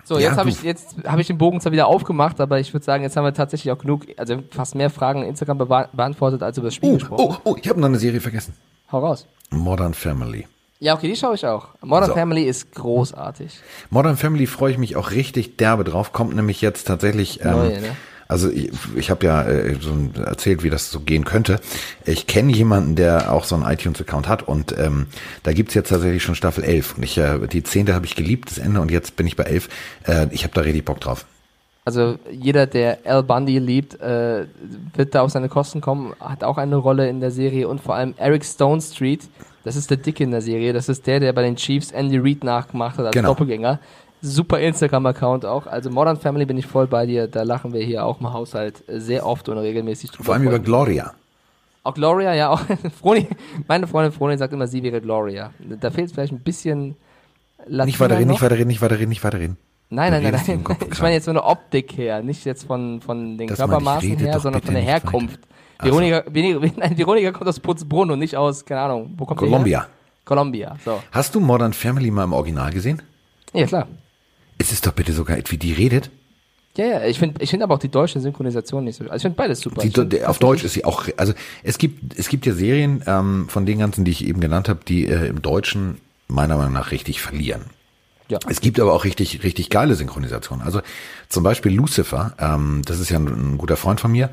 [0.04, 2.72] So, jetzt ja, habe ich, jetzt habe ich den Bogen zwar wieder aufgemacht, aber ich
[2.74, 5.90] würde sagen, jetzt haben wir tatsächlich auch genug, also fast mehr Fragen in Instagram be
[5.94, 7.38] beantwortet als über das Spiel oh, gesprochen.
[7.44, 8.54] Oh, oh, ich habe noch eine Serie vergessen.
[8.92, 9.26] Hau raus.
[9.50, 10.46] Modern Family.
[10.80, 11.70] Ja, okay, die schaue ich auch.
[11.82, 12.14] Modern so.
[12.14, 13.60] Family ist großartig.
[13.90, 16.12] Modern Family freue ich mich auch richtig derbe drauf.
[16.12, 17.44] Kommt nämlich jetzt tatsächlich.
[17.44, 17.96] Ähm, Neue, ne?
[18.28, 21.60] Also ich, ich habe ja äh, so erzählt, wie das so gehen könnte.
[22.06, 25.08] Ich kenne jemanden, der auch so einen iTunes-Account hat und ähm,
[25.44, 26.98] da gibt's jetzt tatsächlich schon Staffel 11.
[26.98, 29.44] Und ich, äh, die zehnte habe ich geliebt, das Ende, und jetzt bin ich bei
[29.44, 29.70] 11.
[30.08, 31.26] Äh, ich habe da richtig Bock drauf.
[31.86, 34.48] Also jeder, der Al Bundy liebt, äh,
[34.96, 37.94] wird da auf seine Kosten kommen, hat auch eine Rolle in der Serie und vor
[37.94, 39.22] allem Eric Stone Street,
[39.64, 42.18] das ist der Dicke in der Serie, das ist der, der bei den Chiefs Andy
[42.18, 43.30] Reid nachgemacht hat als genau.
[43.30, 43.80] Doppelgänger
[44.26, 45.68] super Instagram-Account auch.
[45.68, 47.28] Also Modern Family bin ich voll bei dir.
[47.28, 50.24] Da lachen wir hier auch im Haushalt sehr oft und regelmäßig drüber.
[50.26, 51.14] Vor allem über Gloria.
[51.84, 52.62] Auch Gloria, ja, auch.
[53.00, 53.28] Froni,
[53.68, 55.52] meine Freundin Froni sagt immer, sie wäre Gloria.
[55.80, 56.96] Da fehlt es vielleicht ein bisschen
[57.68, 59.58] Latina Nicht weiterreden, nicht weiterreden, nicht weiterreden, nicht weiterreden.
[59.90, 60.78] Nein, nein, nein, nein.
[60.92, 64.40] Ich meine jetzt von der Optik her, nicht jetzt von, von den das Körpermaßen her,
[64.40, 65.40] sondern von der Herkunft.
[65.80, 69.88] Veronika, nein, Veronika kommt aus Putzbrunn nicht aus, keine Ahnung, wo kommt Columbia.
[70.24, 71.02] Columbia, so.
[71.12, 73.02] Hast du Modern Family mal im Original gesehen?
[73.54, 73.88] Ja, klar.
[74.58, 76.10] Es ist doch bitte sogar, wie die redet.
[76.78, 79.06] Ja, ja, ich finde ich finde aber auch die deutsche Synchronisation nicht so.
[79.06, 79.82] Also ich finde beides super.
[79.82, 81.34] Die, find, auf Deutsch ist sie auch, also
[81.64, 84.82] es gibt, es gibt ja Serien ähm, von den ganzen, die ich eben genannt habe,
[84.86, 87.62] die äh, im Deutschen meiner Meinung nach richtig verlieren.
[88.28, 88.40] Ja.
[88.50, 90.66] Es gibt aber auch richtig, richtig geile Synchronisationen.
[90.66, 90.82] Also
[91.30, 94.30] zum Beispiel Lucifer, ähm, das ist ja ein, ein guter Freund von mir,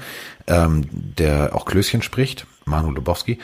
[0.47, 3.39] ähm, der auch Klößchen spricht, Manu Lubowski.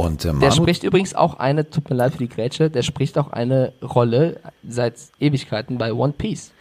[0.00, 3.18] Und, äh, der spricht übrigens auch eine, tut mir leid für die Grätsche, der spricht
[3.18, 6.52] auch eine Rolle seit Ewigkeiten bei One Piece.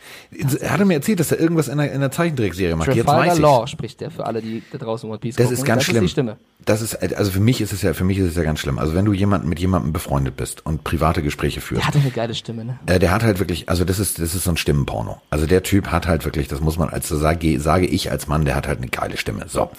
[0.60, 2.88] Er hatte mir erzählt, dass er irgendwas in der, in der Zeichentrickserie macht.
[2.88, 5.58] Trafalgar Jetzt weiß Law spricht der für alle, die da draußen One Piece Das gucken.
[5.58, 6.04] ist ganz das schlimm.
[6.04, 6.38] Ist die Stimme.
[6.66, 8.78] Das ist, also für mich ist es ja, für mich ist es ja ganz schlimm.
[8.78, 11.82] Also wenn du jemanden mit jemandem befreundet bist und private Gespräche führst.
[11.82, 12.80] Der hat eine geile Stimme, ne?
[12.86, 15.22] Äh, der hat halt wirklich, also das ist, das ist so ein Stimmenporno.
[15.30, 18.44] Also der Typ hat halt wirklich, das muss man als, sage, sage ich als Mann,
[18.44, 19.46] der hat halt eine geile Stimme.
[19.48, 19.70] So.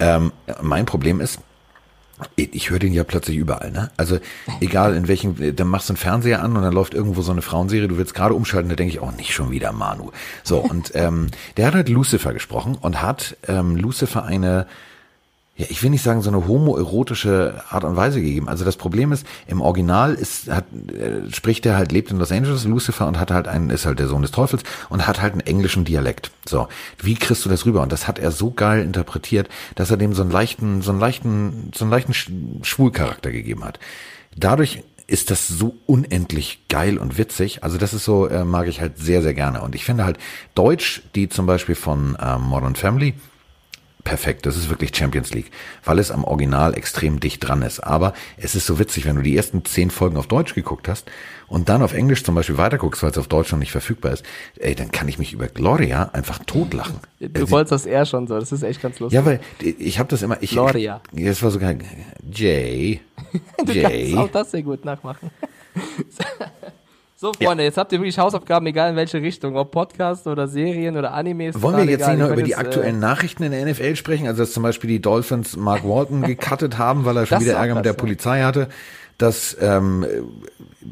[0.00, 1.38] Ähm, mein Problem ist,
[2.36, 3.90] Ich höre den ja plötzlich überall, ne?
[3.98, 4.18] Also
[4.60, 7.42] egal in welchem, dann machst du einen Fernseher an und dann läuft irgendwo so eine
[7.42, 10.12] Frauenserie, du willst gerade umschalten, da denke ich, oh, nicht schon wieder Manu.
[10.42, 14.66] So, und ähm, der hat halt Lucifer gesprochen und hat ähm, Lucifer eine
[15.56, 18.48] ja, ich will nicht sagen, so eine homoerotische Art und Weise gegeben.
[18.48, 22.30] Also das Problem ist, im Original ist, hat, äh, spricht er halt, lebt in Los
[22.30, 25.32] Angeles, Lucifer, und hat halt einen, ist halt der Sohn des Teufels und hat halt
[25.32, 26.30] einen englischen Dialekt.
[26.46, 26.68] So.
[26.98, 27.82] Wie kriegst du das rüber?
[27.82, 31.00] Und das hat er so geil interpretiert, dass er dem so einen leichten, so einen
[31.00, 33.80] leichten, so einen leichten Schwulcharakter gegeben hat.
[34.36, 37.64] Dadurch ist das so unendlich geil und witzig.
[37.64, 39.62] Also das ist so, äh, mag ich halt sehr, sehr gerne.
[39.62, 40.18] Und ich finde halt
[40.54, 43.14] Deutsch, die zum Beispiel von ähm, Modern Family,
[44.06, 44.46] perfekt.
[44.46, 45.50] Das ist wirklich Champions League,
[45.84, 47.80] weil es am Original extrem dicht dran ist.
[47.80, 51.10] Aber es ist so witzig, wenn du die ersten zehn Folgen auf Deutsch geguckt hast
[51.48, 54.24] und dann auf Englisch zum Beispiel weiterguckst, weil es auf Deutsch noch nicht verfügbar ist,
[54.58, 57.00] ey, dann kann ich mich über Gloria einfach totlachen.
[57.18, 59.16] Du also, wolltest das eher schon so, das ist echt ganz lustig.
[59.16, 61.00] Ja, weil ich habe das immer, ich, Gloria.
[61.12, 61.74] Das war sogar
[62.32, 63.00] Jay.
[63.66, 64.12] du Jay.
[64.12, 65.30] kannst auch das sehr gut nachmachen.
[67.18, 67.68] So, Freunde, ja.
[67.68, 71.62] jetzt habt ihr wirklich Hausaufgaben, egal in welche Richtung, ob Podcast oder Serien oder Animes.
[71.62, 74.26] Wollen wir jetzt nicht noch über die aktuellen äh, Nachrichten in der NFL sprechen?
[74.26, 77.74] Also, dass zum Beispiel die Dolphins Mark Walton gecuttet haben, weil er schon wieder Ärger
[77.74, 77.98] mit der ja.
[77.98, 78.68] Polizei hatte.
[79.16, 80.04] Dass, ähm,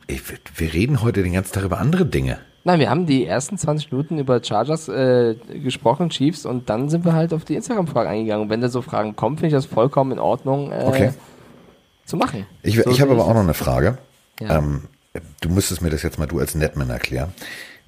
[0.07, 0.23] ich,
[0.57, 2.39] wir reden heute den ganzen Tag über andere Dinge.
[2.67, 7.05] Nein, wir haben die ersten 20 Minuten über Chargers äh, gesprochen, Chiefs, und dann sind
[7.05, 8.45] wir halt auf die Instagram-Fragen eingegangen.
[8.45, 11.11] Und wenn da so Fragen kommen, finde ich das vollkommen in Ordnung äh, okay.
[12.07, 12.47] zu machen.
[12.63, 13.99] Ich, so ich habe aber auch noch eine Frage.
[14.41, 14.57] Ja.
[14.57, 14.85] Ähm,
[15.41, 17.33] du müsstest mir das jetzt mal du als Netman erklären.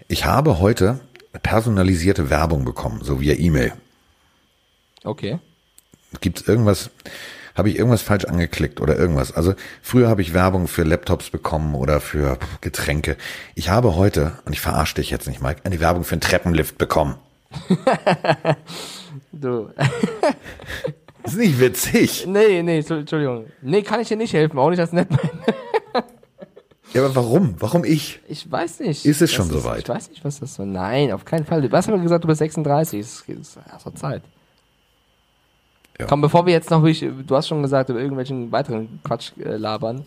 [0.09, 1.01] Ich habe heute
[1.43, 3.73] personalisierte Werbung bekommen, so via E-Mail.
[5.05, 5.39] Okay.
[6.21, 6.91] Gibt es irgendwas,
[7.55, 9.33] habe ich irgendwas falsch angeklickt oder irgendwas?
[9.33, 13.17] Also früher habe ich Werbung für Laptops bekommen oder für Getränke.
[13.55, 16.79] Ich habe heute, und ich verarsche dich jetzt nicht, Mike, eine Werbung für einen Treppenlift
[16.79, 17.17] bekommen.
[19.33, 19.71] du.
[21.25, 22.27] ist nicht witzig.
[22.27, 23.47] Nee, nee, Entschuldigung.
[23.63, 25.21] Nee, kann ich dir nicht helfen, auch nicht als Netman.
[26.93, 27.57] Ja, aber warum?
[27.59, 28.21] Warum ich?
[28.29, 29.05] Ich weiß nicht.
[29.05, 29.81] Ist es schon soweit?
[29.81, 30.65] Ich weiß nicht, was das so.
[30.65, 31.71] Nein, auf keinen Fall.
[31.73, 33.01] Was haben wir gesagt, du bist 36.
[33.01, 34.23] Das ist erster Zeit.
[35.99, 36.07] Ja.
[36.07, 40.05] Komm, bevor wir jetzt noch, du hast schon gesagt, über irgendwelchen weiteren Quatsch äh, labern,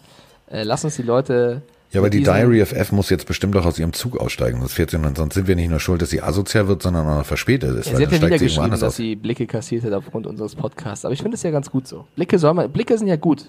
[0.51, 1.61] äh, lass uns die Leute.
[1.91, 4.59] Ja, aber die Diary of F muss jetzt bestimmt doch aus ihrem Zug aussteigen.
[4.59, 7.17] Sonst, fährt sie, sonst sind wir nicht nur schuld, dass sie asozial wird, sondern auch
[7.17, 7.89] noch verspätet ist.
[7.89, 8.95] Ja, sie hat ja wieder geschrieben, dass aus.
[8.95, 11.03] sie Blicke kassiert hat aufgrund unseres Podcasts.
[11.03, 12.05] Aber ich finde es ja ganz gut so.
[12.15, 13.45] Blicke soll man, Blicke sind ja gut.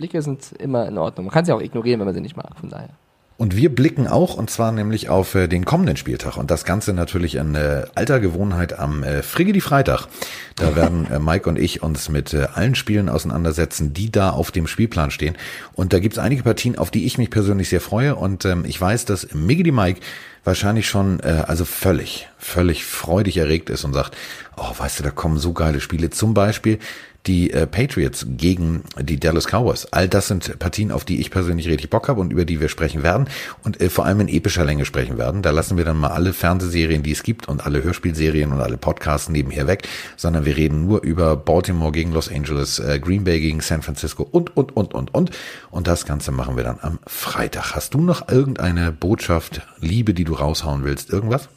[0.00, 1.26] Blicke sind immer in Ordnung.
[1.26, 2.88] Man kann sie auch ignorieren, wenn man sie nicht mag, von daher.
[3.36, 6.36] Und wir blicken auch, und zwar nämlich auf äh, den kommenden Spieltag.
[6.36, 10.08] Und das Ganze natürlich in äh, alter Gewohnheit am äh, Frigidi Freitag.
[10.56, 14.50] Da werden äh, Mike und ich uns mit äh, allen Spielen auseinandersetzen, die da auf
[14.50, 15.36] dem Spielplan stehen.
[15.72, 18.14] Und da gibt's einige Partien, auf die ich mich persönlich sehr freue.
[18.14, 20.00] Und ähm, ich weiß, dass Miggy Mike
[20.44, 24.16] wahrscheinlich schon, äh, also völlig, völlig freudig erregt ist und sagt,
[24.56, 26.10] oh, weißt du, da kommen so geile Spiele.
[26.10, 26.78] Zum Beispiel
[27.26, 29.86] die äh, Patriots gegen die Dallas Cowboys.
[29.90, 32.68] All das sind Partien, auf die ich persönlich richtig Bock habe und über die wir
[32.68, 33.28] sprechen werden
[33.62, 35.42] und äh, vor allem in epischer Länge sprechen werden.
[35.42, 38.78] Da lassen wir dann mal alle Fernsehserien, die es gibt und alle Hörspielserien und alle
[38.78, 43.40] Podcasts nebenher weg, sondern wir reden nur über Baltimore gegen Los Angeles, äh, Green Bay
[43.40, 45.30] gegen San Francisco und, und, und, und, und.
[45.70, 47.74] Und das Ganze machen wir dann am Freitag.
[47.74, 51.10] Hast du noch irgendeine Botschaft, Liebe, die du raushauen willst?
[51.10, 51.48] Irgendwas?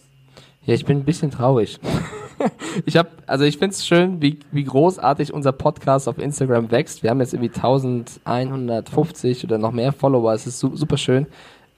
[0.65, 1.79] Ja, ich bin ein bisschen traurig.
[2.85, 7.03] ich habe, also ich finde es schön, wie, wie großartig unser Podcast auf Instagram wächst.
[7.03, 10.33] Wir haben jetzt irgendwie 1150 oder noch mehr Follower.
[10.33, 11.27] Es ist su super schön.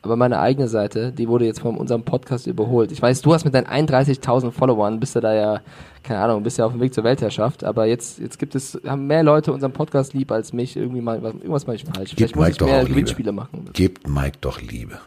[0.05, 2.91] Aber meine eigene Seite, die wurde jetzt von unserem Podcast überholt.
[2.91, 5.61] Ich weiß, du hast mit deinen 31.000 Followern, bist du da ja,
[6.03, 7.63] keine Ahnung, bist ja auf dem Weg zur Weltherrschaft.
[7.63, 10.77] Aber jetzt, jetzt gibt es, haben mehr Leute unseren Podcast lieb als mich.
[10.77, 12.11] Irgendwie mal, irgendwas mache ich falsch.
[12.11, 13.71] Gebt Vielleicht muss Mike ich mehr Gewinnspiele machen.
[13.73, 14.99] Gebt Mike doch Liebe.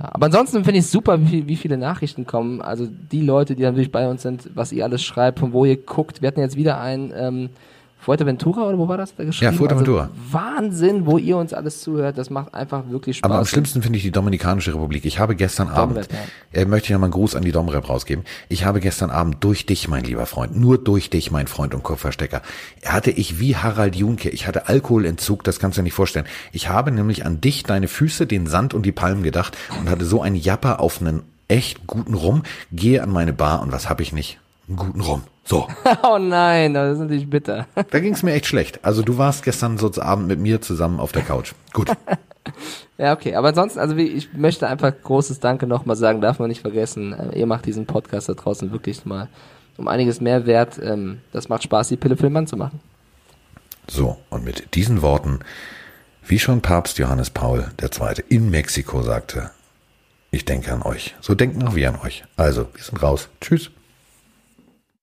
[0.00, 2.60] Ja, aber ansonsten finde ich es super, wie, wie viele Nachrichten kommen.
[2.60, 5.76] Also die Leute, die natürlich bei uns sind, was ihr alles schreibt, von wo ihr
[5.76, 6.20] guckt.
[6.20, 7.50] Wir hatten jetzt wieder ein ähm,
[8.04, 9.52] Fuerteventura oder wo war das da geschrieben?
[9.52, 10.02] Ja, Fuerteventura.
[10.02, 12.18] Also Wahnsinn, wo ihr uns alles zuhört.
[12.18, 13.30] Das macht einfach wirklich Spaß.
[13.30, 15.06] Aber am schlimmsten finde ich die Dominikanische Republik.
[15.06, 16.12] Ich habe gestern Abend, Domrep,
[16.52, 16.60] ja.
[16.60, 18.24] äh, möchte ich nochmal einen Gruß an die Domrep rausgeben.
[18.50, 21.82] Ich habe gestern Abend durch dich, mein lieber Freund, nur durch dich, mein Freund und
[21.82, 22.42] Kupferstecker,
[22.84, 26.26] hatte ich wie Harald Junke, ich hatte Alkoholentzug, das kannst du dir nicht vorstellen.
[26.52, 30.04] Ich habe nämlich an dich, deine Füße, den Sand und die Palmen gedacht und hatte
[30.04, 34.02] so einen Japper auf einen echt guten Rum, gehe an meine Bar und was habe
[34.02, 34.38] ich nicht?
[34.68, 35.22] Einen guten Rum.
[35.44, 35.68] So.
[36.02, 37.66] oh nein, das ist natürlich bitter.
[37.90, 38.84] da ging es mir echt schlecht.
[38.84, 41.52] Also du warst gestern so Abend mit mir zusammen auf der Couch.
[41.72, 41.92] Gut.
[42.98, 43.34] ja, okay.
[43.34, 47.12] Aber ansonsten, also wie, ich möchte einfach großes Danke nochmal sagen, darf man nicht vergessen.
[47.12, 49.28] Äh, ihr macht diesen Podcast da draußen wirklich mal
[49.76, 50.78] um einiges mehr wert.
[50.82, 52.80] Ähm, das macht Spaß, die Pille für den Mann zu machen.
[53.86, 55.40] So, und mit diesen Worten,
[56.26, 58.24] wie schon Papst Johannes Paul II.
[58.28, 59.50] in Mexiko sagte,
[60.30, 61.14] ich denke an euch.
[61.20, 62.24] So denken auch wir an euch.
[62.36, 63.28] Also, wir sind raus.
[63.40, 63.70] Tschüss.